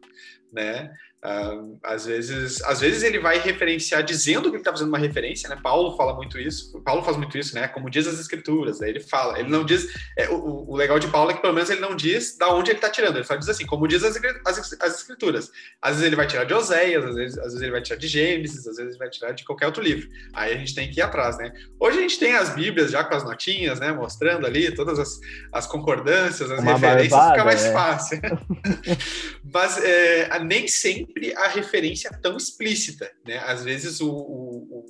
Né? 0.52 0.92
Uh, 1.24 1.78
às 1.84 2.04
vezes, 2.04 2.60
às 2.64 2.80
vezes 2.80 3.04
ele 3.04 3.20
vai 3.20 3.38
referenciar 3.38 4.02
dizendo 4.02 4.50
que 4.50 4.56
ele 4.56 4.56
está 4.56 4.72
fazendo 4.72 4.88
uma 4.88 4.98
referência, 4.98 5.48
né? 5.48 5.56
Paulo 5.62 5.96
fala 5.96 6.14
muito 6.14 6.36
isso. 6.36 6.82
Paulo 6.82 7.04
faz 7.04 7.16
muito 7.16 7.38
isso, 7.38 7.54
né? 7.54 7.68
Como 7.68 7.88
diz 7.88 8.08
as 8.08 8.18
escrituras. 8.18 8.82
Aí 8.82 8.90
ele 8.90 8.98
fala, 8.98 9.38
ele 9.38 9.48
não 9.48 9.64
diz. 9.64 9.86
É, 10.18 10.28
o, 10.30 10.68
o, 10.68 10.74
legal 10.74 10.98
de 10.98 11.06
Paulo 11.06 11.30
é 11.30 11.34
que 11.34 11.40
pelo 11.40 11.52
menos 11.52 11.70
ele 11.70 11.80
não 11.80 11.94
diz 11.94 12.36
da 12.36 12.52
onde 12.52 12.72
ele 12.72 12.78
está 12.78 12.90
tirando. 12.90 13.18
Ele 13.18 13.24
só 13.24 13.36
diz 13.36 13.48
assim, 13.48 13.64
como 13.64 13.86
diz 13.86 14.02
as, 14.02 14.16
as, 14.44 14.72
as, 14.80 14.96
escrituras. 14.96 15.52
Às 15.80 15.90
vezes 15.92 16.06
ele 16.06 16.16
vai 16.16 16.26
tirar 16.26 16.42
de 16.42 16.54
Oséias, 16.54 17.04
às 17.04 17.14
vezes, 17.14 17.38
às 17.38 17.44
vezes 17.44 17.62
ele 17.62 17.70
vai 17.70 17.82
tirar 17.82 17.98
de 17.98 18.08
Gênesis, 18.08 18.66
às 18.66 18.76
vezes 18.76 18.90
ele 18.90 18.98
vai 18.98 19.08
tirar 19.08 19.30
de 19.30 19.44
qualquer 19.44 19.66
outro 19.66 19.80
livro. 19.80 20.08
Aí 20.32 20.52
a 20.52 20.56
gente 20.56 20.74
tem 20.74 20.90
que 20.90 20.98
ir 20.98 21.02
atrás, 21.02 21.38
né? 21.38 21.52
Hoje 21.78 21.98
a 21.98 22.02
gente 22.02 22.18
tem 22.18 22.34
as 22.34 22.52
Bíblias 22.52 22.90
já 22.90 23.04
com 23.04 23.14
as 23.14 23.22
notinhas, 23.22 23.78
né? 23.78 23.92
Mostrando 23.92 24.44
ali 24.44 24.74
todas 24.74 24.98
as, 24.98 25.20
as 25.52 25.68
concordâncias, 25.68 26.50
as 26.50 26.61
referências, 26.62 27.10
barbada, 27.10 27.32
fica 27.32 27.44
mais 27.44 27.64
é. 27.64 27.72
fácil. 27.72 28.20
Mas 29.52 29.78
é, 29.78 30.38
nem 30.40 30.66
sempre 30.66 31.34
a 31.36 31.48
referência 31.48 32.08
é 32.08 32.16
tão 32.18 32.36
explícita, 32.36 33.10
né? 33.26 33.38
Às 33.46 33.64
vezes 33.64 34.00
o, 34.00 34.10
o, 34.10 34.86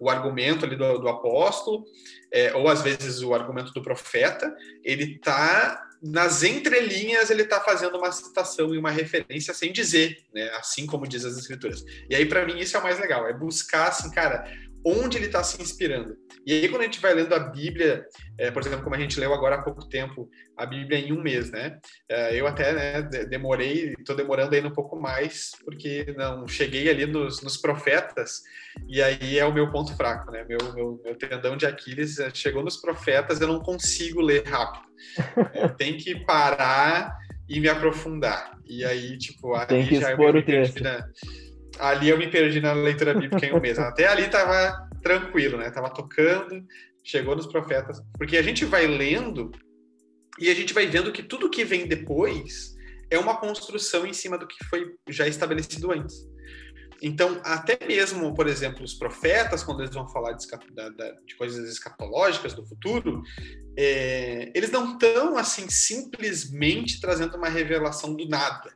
o 0.00 0.10
argumento 0.10 0.64
ali 0.64 0.76
do, 0.76 0.98
do 0.98 1.08
apóstolo, 1.08 1.84
é, 2.32 2.54
ou 2.54 2.68
às 2.68 2.82
vezes 2.82 3.22
o 3.22 3.34
argumento 3.34 3.72
do 3.72 3.82
profeta, 3.82 4.54
ele 4.82 5.16
está 5.16 5.86
nas 6.02 6.42
entrelinhas 6.42 7.28
ele 7.28 7.42
está 7.42 7.60
fazendo 7.60 7.98
uma 7.98 8.10
citação 8.10 8.74
e 8.74 8.78
uma 8.78 8.90
referência 8.90 9.52
sem 9.52 9.70
dizer, 9.70 10.16
né? 10.32 10.48
Assim 10.54 10.86
como 10.86 11.06
diz 11.06 11.24
as 11.24 11.36
escrituras. 11.36 11.84
E 12.08 12.14
aí 12.14 12.24
para 12.24 12.46
mim 12.46 12.58
isso 12.58 12.76
é 12.76 12.80
o 12.80 12.82
mais 12.82 12.98
legal, 12.98 13.28
é 13.28 13.34
buscar 13.34 13.88
assim, 13.88 14.10
cara, 14.10 14.50
onde 14.84 15.18
ele 15.18 15.26
está 15.26 15.42
se 15.42 15.60
inspirando. 15.60 16.16
E 16.46 16.52
aí, 16.52 16.68
quando 16.68 16.82
a 16.82 16.84
gente 16.84 17.00
vai 17.00 17.12
lendo 17.12 17.34
a 17.34 17.38
Bíblia, 17.38 18.06
é, 18.38 18.50
por 18.50 18.62
exemplo, 18.62 18.82
como 18.82 18.94
a 18.94 18.98
gente 18.98 19.20
leu 19.20 19.34
agora 19.34 19.56
há 19.56 19.62
pouco 19.62 19.88
tempo, 19.88 20.28
a 20.56 20.64
Bíblia 20.64 20.98
em 20.98 21.12
um 21.12 21.22
mês, 21.22 21.50
né? 21.50 21.78
É, 22.08 22.34
eu 22.34 22.46
até 22.46 22.72
né, 22.72 23.02
demorei, 23.02 23.94
estou 23.98 24.16
demorando 24.16 24.54
ainda 24.54 24.68
um 24.68 24.74
pouco 24.74 24.98
mais, 24.98 25.52
porque 25.64 26.14
não 26.16 26.48
cheguei 26.48 26.88
ali 26.88 27.06
nos, 27.06 27.42
nos, 27.42 27.56
profetas, 27.56 28.42
e 28.88 29.02
aí 29.02 29.38
é 29.38 29.44
o 29.44 29.52
meu 29.52 29.70
ponto 29.70 29.94
fraco, 29.96 30.30
né? 30.30 30.44
Meu, 30.48 30.58
meu, 30.74 31.00
meu 31.04 31.14
tendão 31.14 31.56
de 31.56 31.66
Aquiles 31.66 32.18
é, 32.18 32.30
chegou 32.32 32.62
nos 32.62 32.78
profetas, 32.78 33.40
eu 33.40 33.48
não 33.48 33.60
consigo 33.60 34.20
ler 34.20 34.44
rápido. 34.46 34.88
É, 35.52 35.68
tem 35.68 35.96
que 35.96 36.24
parar 36.24 37.14
e 37.48 37.60
me 37.60 37.68
aprofundar. 37.68 38.58
E 38.64 38.84
aí, 38.84 39.18
tipo, 39.18 39.54
aí 39.54 40.00
já 40.00 40.12
eu 40.12 40.32
me 40.32 40.42
perdi 40.42 40.80
na, 40.80 41.06
ali 41.80 42.08
eu 42.08 42.18
me 42.18 42.28
perdi 42.28 42.60
na 42.60 42.72
leitura 42.72 43.14
bíblica 43.14 43.46
em 43.46 43.52
um 43.52 43.60
mês. 43.60 43.78
Até 43.78 44.06
ali 44.06 44.28
tava 44.28 44.88
tranquilo, 45.02 45.58
né? 45.58 45.70
Tava 45.70 45.90
tocando, 45.90 46.64
chegou 47.02 47.34
nos 47.34 47.46
profetas. 47.46 48.00
Porque 48.16 48.36
a 48.36 48.42
gente 48.42 48.64
vai 48.64 48.86
lendo 48.86 49.50
e 50.38 50.48
a 50.48 50.54
gente 50.54 50.72
vai 50.72 50.86
vendo 50.86 51.12
que 51.12 51.22
tudo 51.22 51.50
que 51.50 51.64
vem 51.64 51.86
depois 51.86 52.74
é 53.10 53.18
uma 53.18 53.36
construção 53.36 54.06
em 54.06 54.12
cima 54.12 54.38
do 54.38 54.46
que 54.46 54.64
foi 54.64 54.94
já 55.08 55.26
estabelecido 55.26 55.92
antes. 55.92 56.16
Então, 57.02 57.40
até 57.44 57.78
mesmo, 57.86 58.34
por 58.34 58.46
exemplo, 58.46 58.84
os 58.84 58.94
profetas, 58.94 59.62
quando 59.62 59.80
eles 59.80 59.94
vão 59.94 60.06
falar 60.08 60.32
de, 60.32 60.46
de 61.26 61.34
coisas 61.36 61.68
escatológicas 61.68 62.52
do 62.52 62.66
futuro, 62.66 63.22
é, 63.76 64.52
eles 64.54 64.70
não 64.70 64.92
estão 64.92 65.36
assim 65.38 65.68
simplesmente 65.70 67.00
trazendo 67.00 67.36
uma 67.36 67.48
revelação 67.48 68.14
do 68.14 68.28
nada. 68.28 68.70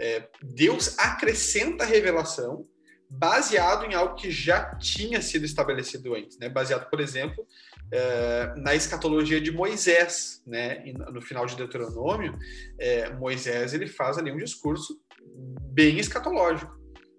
É, 0.00 0.26
Deus 0.42 0.98
acrescenta 0.98 1.84
a 1.84 1.86
revelação 1.86 2.66
baseado 3.10 3.84
em 3.84 3.94
algo 3.94 4.14
que 4.14 4.30
já 4.30 4.74
tinha 4.76 5.20
sido 5.20 5.44
estabelecido 5.44 6.14
antes, 6.14 6.38
né? 6.38 6.48
Baseado, 6.48 6.88
por 6.88 7.00
exemplo, 7.00 7.46
é, 7.92 8.54
na 8.56 8.74
escatologia 8.74 9.40
de 9.40 9.50
Moisés, 9.50 10.42
né? 10.46 10.82
No 11.12 11.20
final 11.20 11.44
de 11.44 11.54
Deuteronômio, 11.54 12.38
é, 12.78 13.10
Moisés 13.10 13.74
ele 13.74 13.88
faz 13.88 14.16
ali 14.16 14.32
um 14.32 14.38
discurso 14.38 14.98
bem 15.72 15.98
escatológico, 15.98 16.72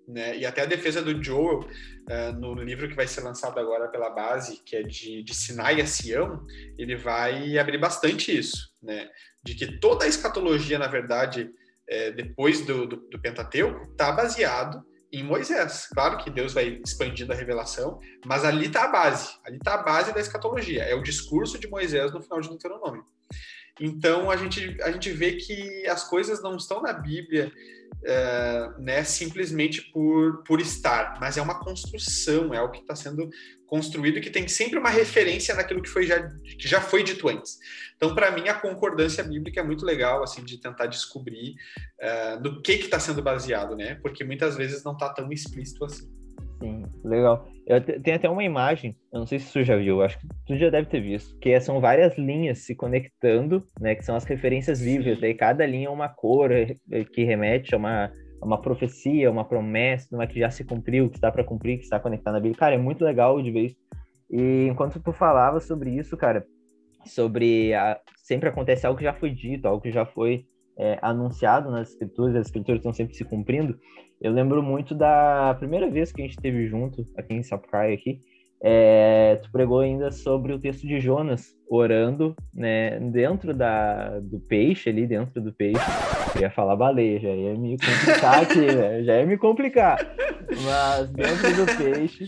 né? 0.07 0.37
E 0.37 0.45
até 0.45 0.61
a 0.61 0.65
defesa 0.65 1.03
do 1.03 1.21
Joel 1.21 1.67
é, 2.09 2.31
no 2.31 2.55
livro 2.55 2.89
que 2.89 2.95
vai 2.95 3.05
ser 3.05 3.21
lançado 3.21 3.59
agora 3.59 3.89
pela 3.89 4.09
base, 4.09 4.61
que 4.65 4.75
é 4.75 4.81
de, 4.81 5.21
de 5.21 5.35
Sinai 5.35 5.81
a 5.81 5.85
Sião, 5.85 6.43
ele 6.79 6.95
vai 6.95 7.59
abrir 7.59 7.77
bastante 7.77 8.35
isso, 8.35 8.73
né? 8.81 9.07
De 9.43 9.53
que 9.53 9.77
toda 9.77 10.05
a 10.05 10.07
escatologia, 10.07 10.79
na 10.79 10.87
verdade, 10.87 11.51
é, 11.87 12.11
depois 12.11 12.65
do, 12.65 12.85
do, 12.87 12.95
do 12.97 13.19
Pentateuco, 13.19 13.91
está 13.91 14.11
baseado 14.11 14.83
em 15.11 15.23
Moisés. 15.23 15.87
Claro 15.93 16.17
que 16.17 16.29
Deus 16.29 16.53
vai 16.53 16.81
expandindo 16.85 17.33
a 17.33 17.35
revelação, 17.35 17.99
mas 18.25 18.45
ali 18.45 18.67
está 18.67 18.85
a 18.85 18.87
base, 18.87 19.29
ali 19.45 19.57
está 19.57 19.73
a 19.73 19.83
base 19.83 20.13
da 20.13 20.19
escatologia, 20.19 20.83
é 20.83 20.95
o 20.95 21.03
discurso 21.03 21.59
de 21.59 21.67
Moisés 21.67 22.11
no 22.11 22.21
final 22.21 22.39
de 22.39 22.49
Deuteronômio. 22.49 23.03
Então 23.79 24.29
a 24.29 24.37
gente, 24.37 24.81
a 24.81 24.91
gente 24.91 25.11
vê 25.11 25.33
que 25.33 25.87
as 25.87 26.07
coisas 26.07 26.41
não 26.41 26.55
estão 26.55 26.81
na 26.81 26.93
Bíblia 26.93 27.51
é, 28.03 28.69
né, 28.79 29.03
simplesmente 29.03 29.81
por, 29.91 30.43
por 30.43 30.59
estar, 30.59 31.17
mas 31.19 31.37
é 31.37 31.41
uma 31.41 31.59
construção, 31.59 32.53
é 32.53 32.57
algo 32.57 32.73
que 32.73 32.79
está 32.79 32.95
sendo 32.95 33.29
construído 33.67 34.17
e 34.17 34.21
que 34.21 34.29
tem 34.29 34.47
sempre 34.47 34.77
uma 34.77 34.89
referência 34.89 35.55
naquilo 35.55 35.81
que, 35.81 35.87
foi 35.87 36.05
já, 36.05 36.21
que 36.59 36.67
já 36.67 36.81
foi 36.81 37.03
dito 37.03 37.29
antes. 37.29 37.57
Então, 37.95 38.13
para 38.13 38.31
mim, 38.31 38.49
a 38.49 38.53
concordância 38.53 39.23
bíblica 39.23 39.61
é 39.61 39.63
muito 39.63 39.85
legal, 39.85 40.23
assim, 40.23 40.43
de 40.43 40.57
tentar 40.57 40.87
descobrir 40.87 41.55
uh, 42.01 42.41
do 42.41 42.61
que 42.61 42.73
está 42.73 42.99
sendo 42.99 43.21
baseado, 43.21 43.75
né? 43.75 43.95
Porque 44.01 44.23
muitas 44.23 44.57
vezes 44.57 44.83
não 44.83 44.91
está 44.93 45.07
tão 45.13 45.31
explícito 45.31 45.85
assim. 45.85 46.11
Sim, 46.59 46.85
legal. 47.03 47.47
Eu 47.75 48.01
tenho 48.01 48.17
até 48.17 48.29
uma 48.29 48.43
imagem, 48.43 48.95
eu 49.13 49.19
não 49.19 49.25
sei 49.25 49.39
se 49.39 49.51
tu 49.51 49.63
já 49.63 49.77
viu, 49.77 50.01
acho 50.01 50.19
que 50.19 50.27
tu 50.45 50.57
já 50.57 50.69
deve 50.69 50.89
ter 50.89 50.99
visto, 50.99 51.37
que 51.39 51.57
são 51.61 51.79
várias 51.79 52.17
linhas 52.17 52.59
se 52.59 52.75
conectando, 52.75 53.63
né? 53.79 53.95
Que 53.95 54.03
são 54.03 54.15
as 54.15 54.25
referências 54.25 54.81
bíblicas. 54.81 55.21
Daí 55.21 55.33
cada 55.33 55.65
linha 55.65 55.87
é 55.87 55.89
uma 55.89 56.09
cor 56.09 56.51
eh, 56.51 56.75
que 57.13 57.23
remete 57.23 57.73
a 57.73 57.77
uma 57.77 58.11
uma 58.43 58.59
profecia, 58.59 59.29
uma 59.29 59.45
promessa, 59.45 60.15
uma 60.15 60.25
que 60.25 60.39
já 60.39 60.49
se 60.49 60.63
cumpriu, 60.63 61.09
que 61.09 61.15
está 61.15 61.31
para 61.31 61.43
cumprir, 61.43 61.77
que 61.77 61.83
está 61.83 61.99
conectada 61.99 62.37
na 62.37 62.41
Bíblia. 62.41 62.57
Cara, 62.57 62.75
é 62.75 62.77
muito 62.77 63.05
legal 63.05 63.41
de 63.41 63.51
ver 63.51 63.65
isso. 63.67 63.77
E 64.29 64.67
enquanto 64.67 64.99
tu 64.99 65.13
falava 65.13 65.59
sobre 65.59 65.91
isso, 65.91 66.17
cara, 66.17 66.45
sobre 67.05 67.73
a... 67.73 67.99
sempre 68.23 68.49
acontece 68.49 68.85
algo 68.85 68.97
que 68.97 69.03
já 69.03 69.13
foi 69.13 69.29
dito, 69.29 69.67
algo 69.67 69.81
que 69.81 69.91
já 69.91 70.05
foi 70.05 70.45
é, 70.77 70.97
anunciado 71.01 71.69
nas 71.69 71.91
escrituras, 71.91 72.35
as 72.35 72.47
escrituras 72.47 72.79
estão 72.79 72.93
sempre 72.93 73.13
se 73.13 73.23
cumprindo. 73.23 73.77
Eu 74.21 74.31
lembro 74.31 74.61
muito 74.61 74.93
da 74.93 75.55
primeira 75.57 75.89
vez 75.89 76.11
que 76.11 76.21
a 76.21 76.25
gente 76.25 76.37
esteve 76.37 76.67
junto 76.67 77.05
aqui 77.17 77.33
em 77.33 77.43
Sapucaia 77.43 77.93
aqui, 77.93 78.19
é, 78.63 79.39
tu 79.41 79.51
pregou 79.51 79.79
ainda 79.79 80.11
sobre 80.11 80.53
o 80.53 80.59
texto 80.59 80.85
de 80.85 80.99
Jonas 80.99 81.55
orando, 81.67 82.35
né, 82.53 82.99
dentro 82.99 83.55
da, 83.55 84.19
do 84.19 84.39
peixe 84.39 84.89
ali, 84.89 85.07
dentro 85.07 85.41
do 85.41 85.51
peixe. 85.51 85.81
Eu 86.35 86.41
ia 86.41 86.51
falar 86.51 86.75
baleia, 86.75 87.19
já 87.19 87.29
ia 87.29 87.55
me 87.55 87.75
complicar 87.75 88.43
aqui, 88.43 88.61
né? 88.75 89.03
Já 89.03 89.17
ia 89.17 89.25
me 89.25 89.37
complicar. 89.37 89.97
Mas 90.63 91.09
dentro 91.09 91.65
do 91.65 91.77
peixe, 91.77 92.25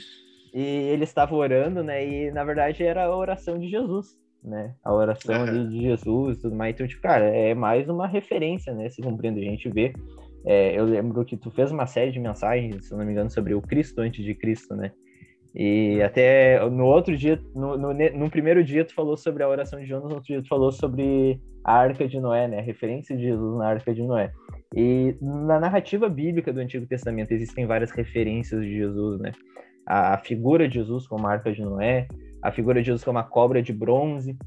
e 0.51 0.62
ele 0.62 1.03
estava 1.03 1.36
orando, 1.36 1.84
né, 1.84 2.03
e 2.03 2.32
na 2.32 2.43
verdade 2.43 2.84
era 2.84 3.03
a 3.06 3.15
oração 3.15 3.60
de 3.60 3.69
Jesus, 3.69 4.17
né, 4.43 4.73
a 4.84 4.91
oração 4.91 5.43
ali 5.43 5.67
de 5.67 5.82
Jesus 5.84 6.39
tudo 6.39 6.56
mais. 6.56 6.73
Então, 6.73 6.88
tipo, 6.88 7.01
cara, 7.03 7.25
é 7.25 7.53
mais 7.53 7.88
uma 7.88 8.08
referência, 8.08 8.73
né, 8.73 8.89
se 8.89 9.03
cumprindo. 9.03 9.39
A 9.39 9.43
gente 9.43 9.69
vê 9.69 9.93
é, 10.45 10.77
eu 10.77 10.86
lembro 10.86 11.23
que 11.25 11.38
tu 11.38 11.49
fez 11.51 11.71
uma 11.71 11.86
série 11.86 12.12
de 12.12 12.19
mensagens, 12.19 12.88
se 12.88 12.95
não 12.95 13.06
me 13.06 13.12
engano, 13.12 13.29
sobre 13.29 13.53
o 13.53 13.62
Cristo 13.62 14.01
antes 14.01 14.23
de 14.23 14.34
Cristo, 14.34 14.75
né? 14.75 14.91
E 15.56 16.01
até 16.01 16.67
no 16.69 16.86
outro 16.86 17.15
dia, 17.15 17.39
no, 17.53 17.77
no, 17.77 17.93
no, 17.93 18.29
primeiro 18.29 18.63
dia 18.63 18.84
tu 18.84 18.93
falou 18.93 19.15
sobre 19.15 19.43
a 19.43 19.47
oração 19.47 19.79
de 19.79 19.86
Jonas, 19.86 20.10
no 20.10 20.15
outro 20.15 20.27
dia 20.27 20.41
tu 20.41 20.47
falou 20.47 20.71
sobre 20.71 21.39
a 21.63 21.73
Arca 21.75 22.08
de 22.08 22.19
Noé, 22.19 22.47
né? 22.47 22.60
A 22.60 22.63
referência 22.63 23.15
de 23.15 23.23
Jesus 23.23 23.58
na 23.58 23.67
Arca 23.67 23.93
de 23.93 24.01
Noé. 24.01 24.32
E 24.75 25.15
na 25.21 25.60
narrativa 25.60 26.10
bíblica 26.10 26.51
do 26.51 26.60
Antigo 26.60 26.88
Testamento 26.88 27.32
existem 27.32 27.67
várias 27.67 27.91
referências 27.91 28.62
de 28.62 28.75
Jesus, 28.75 29.19
né? 29.21 29.32
a, 29.86 30.15
a 30.15 30.17
figura 30.17 30.67
de 30.67 30.75
Jesus 30.75 31.08
como 31.08 31.27
a 31.27 31.32
arca 31.32 31.51
de 31.51 31.62
Noé, 31.62 32.08
a 32.41 32.51
figura 32.51 32.82
de 32.82 32.88
Jesus 32.88 33.03
como 33.03 33.19
a 33.19 33.23
cobra 33.23 33.62
de 33.62 33.73
bronze, 33.73 34.38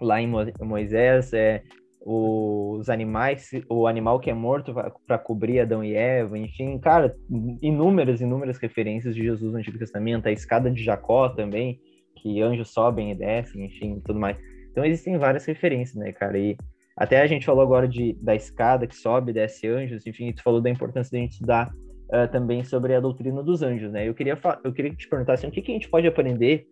lá 0.00 0.20
em 0.20 0.28
Moisés, 0.60 1.32
é, 1.32 1.62
os 2.04 2.88
animais, 2.88 3.50
o 3.68 3.86
animal 3.86 4.18
que 4.18 4.30
é 4.30 4.34
morto 4.34 4.74
para 5.06 5.18
cobrir 5.18 5.60
Adão 5.60 5.84
e 5.84 5.94
Eva, 5.94 6.36
enfim, 6.36 6.78
cara, 6.78 7.14
inúmeras, 7.60 8.20
inúmeras 8.20 8.58
referências 8.58 9.14
de 9.14 9.22
Jesus 9.22 9.52
no 9.52 9.58
Antigo 9.58 9.78
Testamento, 9.78 10.26
a 10.26 10.32
escada 10.32 10.70
de 10.70 10.82
Jacó 10.82 11.28
também, 11.28 11.80
que 12.16 12.42
anjos 12.42 12.70
sobem 12.70 13.12
e 13.12 13.14
descem, 13.14 13.64
enfim, 13.64 14.00
tudo 14.04 14.18
mais. 14.18 14.36
Então 14.70 14.84
existem 14.84 15.16
várias 15.16 15.44
referências, 15.44 15.96
né, 15.96 16.12
cara? 16.12 16.36
E 16.38 16.56
até 16.96 17.20
a 17.20 17.26
gente 17.26 17.46
falou 17.46 17.62
agora 17.62 17.86
de, 17.86 18.14
da 18.20 18.34
escada 18.34 18.86
que 18.86 18.96
sobe 18.96 19.30
e 19.30 19.34
desce 19.34 19.68
anjos, 19.68 20.06
enfim, 20.06 20.32
tu 20.32 20.42
falou 20.42 20.60
da 20.60 20.70
importância 20.70 21.12
da 21.12 21.18
gente 21.18 21.32
estudar 21.32 21.72
uh, 21.72 22.30
também 22.30 22.64
sobre 22.64 22.94
a 22.94 23.00
doutrina 23.00 23.42
dos 23.42 23.62
anjos, 23.62 23.92
né? 23.92 24.08
Eu 24.08 24.14
queria, 24.14 24.38
eu 24.64 24.72
queria 24.72 24.92
te 24.94 25.08
perguntar 25.08 25.34
assim, 25.34 25.46
o 25.46 25.50
que, 25.50 25.62
que 25.62 25.70
a 25.70 25.74
gente 25.74 25.88
pode 25.88 26.06
aprender 26.06 26.66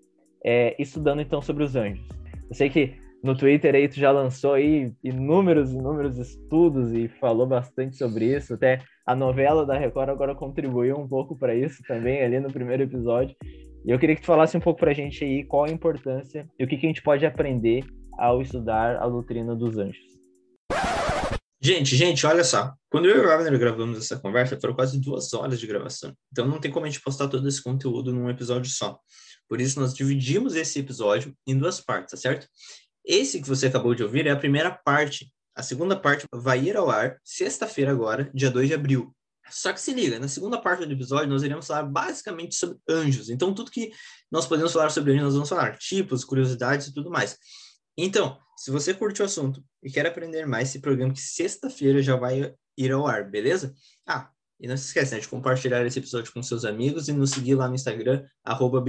é, 0.45 0.75
estudando 0.79 1.23
então 1.23 1.41
sobre 1.41 1.63
os 1.63 1.77
anjos? 1.77 2.07
Eu 2.49 2.55
sei 2.55 2.69
que 2.69 2.95
no 3.23 3.37
Twitter 3.37 3.75
aí 3.75 3.89
tu 3.89 3.97
já 3.97 4.11
lançou 4.11 4.55
aí 4.55 4.93
inúmeros, 5.05 5.73
inúmeros 5.73 6.19
estudos 6.19 6.93
e 6.93 7.09
falou 7.21 7.47
bastante 7.47 7.97
sobre 7.97 8.35
isso. 8.37 8.55
Até 8.55 8.83
a 9.07 9.15
novela 9.15 9.67
da 9.67 9.77
Record 9.77 10.09
agora 10.09 10.35
contribuiu 10.35 10.97
um 10.97 11.07
pouco 11.07 11.37
para 11.37 11.55
isso 11.55 11.83
também 11.87 12.23
ali 12.23 12.41
no 12.41 12.53
primeiro 12.53 12.83
episódio. 12.83 13.37
E 13.85 13.91
eu 13.91 13.99
queria 13.99 14.15
que 14.15 14.23
tu 14.23 14.27
falasse 14.27 14.57
um 14.57 14.61
pouco 14.61 14.81
para 14.81 14.91
a 14.91 14.95
gente 14.95 15.25
aí 15.25 15.45
qual 15.45 15.65
a 15.65 15.71
importância 15.71 16.49
e 16.59 16.65
o 16.65 16.69
que, 16.69 16.77
que 16.77 16.87
a 16.87 16.89
gente 16.89 17.03
pode 17.03 17.25
aprender 17.27 17.85
ao 18.19 18.41
estudar 18.41 18.97
a 18.97 19.09
doutrina 19.09 19.55
dos 19.55 19.79
anjos. 19.79 20.11
Gente, 21.63 21.95
gente, 21.95 22.27
olha 22.27 22.43
só. 22.43 22.73
Quando 22.91 23.07
eu 23.07 23.23
e 23.23 23.27
o 23.27 23.31
Abner 23.31 23.59
gravamos 23.59 23.99
essa 23.99 24.19
conversa, 24.19 24.59
foram 24.59 24.75
quase 24.75 24.99
duas 24.99 25.33
horas 25.35 25.61
de 25.61 25.67
gravação. 25.67 26.15
Então 26.33 26.47
não 26.49 26.59
tem 26.59 26.71
como 26.71 26.87
a 26.87 26.89
gente 26.89 27.03
postar 27.03 27.29
todo 27.29 27.47
esse 27.47 27.63
conteúdo 27.63 28.13
num 28.13 28.31
episódio 28.31 28.71
só. 28.71 28.99
Por 29.47 29.61
isso, 29.61 29.79
nós 29.79 29.93
dividimos 29.93 30.55
esse 30.55 30.79
episódio 30.79 31.35
em 31.47 31.59
duas 31.59 31.81
partes, 31.81 32.13
tá 32.13 32.17
certo? 32.17 32.47
Esse 33.13 33.41
que 33.41 33.49
você 33.49 33.67
acabou 33.67 33.93
de 33.93 34.05
ouvir 34.05 34.29
é 34.29 34.31
a 34.31 34.37
primeira 34.37 34.71
parte. 34.71 35.35
A 35.53 35.65
segunda 35.65 35.99
parte 35.99 36.25
vai 36.33 36.61
ir 36.61 36.77
ao 36.77 36.89
ar 36.89 37.19
sexta-feira 37.25 37.91
agora, 37.91 38.31
dia 38.33 38.49
2 38.53 38.69
de 38.69 38.75
abril. 38.75 39.13
Só 39.51 39.73
que 39.73 39.81
se 39.81 39.93
liga, 39.93 40.17
na 40.21 40.29
segunda 40.29 40.61
parte 40.61 40.87
do 40.87 40.93
episódio 40.93 41.29
nós 41.29 41.43
iremos 41.43 41.67
falar 41.67 41.83
basicamente 41.83 42.55
sobre 42.55 42.79
anjos. 42.89 43.29
Então 43.29 43.53
tudo 43.53 43.69
que 43.69 43.91
nós 44.31 44.47
podemos 44.47 44.73
falar 44.73 44.91
sobre 44.91 45.11
anjos, 45.11 45.25
nós 45.25 45.35
vamos 45.35 45.49
falar 45.49 45.77
tipos, 45.77 46.25
curiosidades 46.25 46.87
e 46.87 46.95
tudo 46.95 47.11
mais. 47.11 47.37
Então, 47.99 48.39
se 48.57 48.71
você 48.71 48.95
curte 48.95 49.21
o 49.23 49.25
assunto 49.25 49.61
e 49.83 49.91
quer 49.91 50.07
aprender 50.07 50.47
mais, 50.47 50.69
esse 50.69 50.79
programa 50.79 51.13
que 51.13 51.21
sexta-feira 51.21 52.01
já 52.01 52.15
vai 52.15 52.55
ir 52.79 52.93
ao 52.93 53.09
ar, 53.09 53.29
beleza? 53.29 53.75
Ah, 54.07 54.31
e 54.61 54.69
não 54.69 54.77
se 54.77 54.87
esqueça 54.87 55.17
né, 55.17 55.21
de 55.21 55.27
compartilhar 55.27 55.85
esse 55.85 55.99
episódio 55.99 56.33
com 56.33 56.41
seus 56.45 56.65
amigos 56.65 57.09
e 57.09 57.13
nos 57.13 57.33
seguir 57.33 57.57
lá 57.57 57.67
no 57.67 57.75
Instagram, 57.75 58.25
arroba 58.45 58.81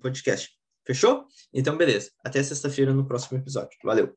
Podcast. 0.00 0.59
Fechou? 0.90 1.24
Então, 1.54 1.76
beleza. 1.76 2.10
Até 2.24 2.42
sexta-feira 2.42 2.92
no 2.92 3.06
próximo 3.06 3.38
episódio. 3.38 3.78
Valeu! 3.84 4.12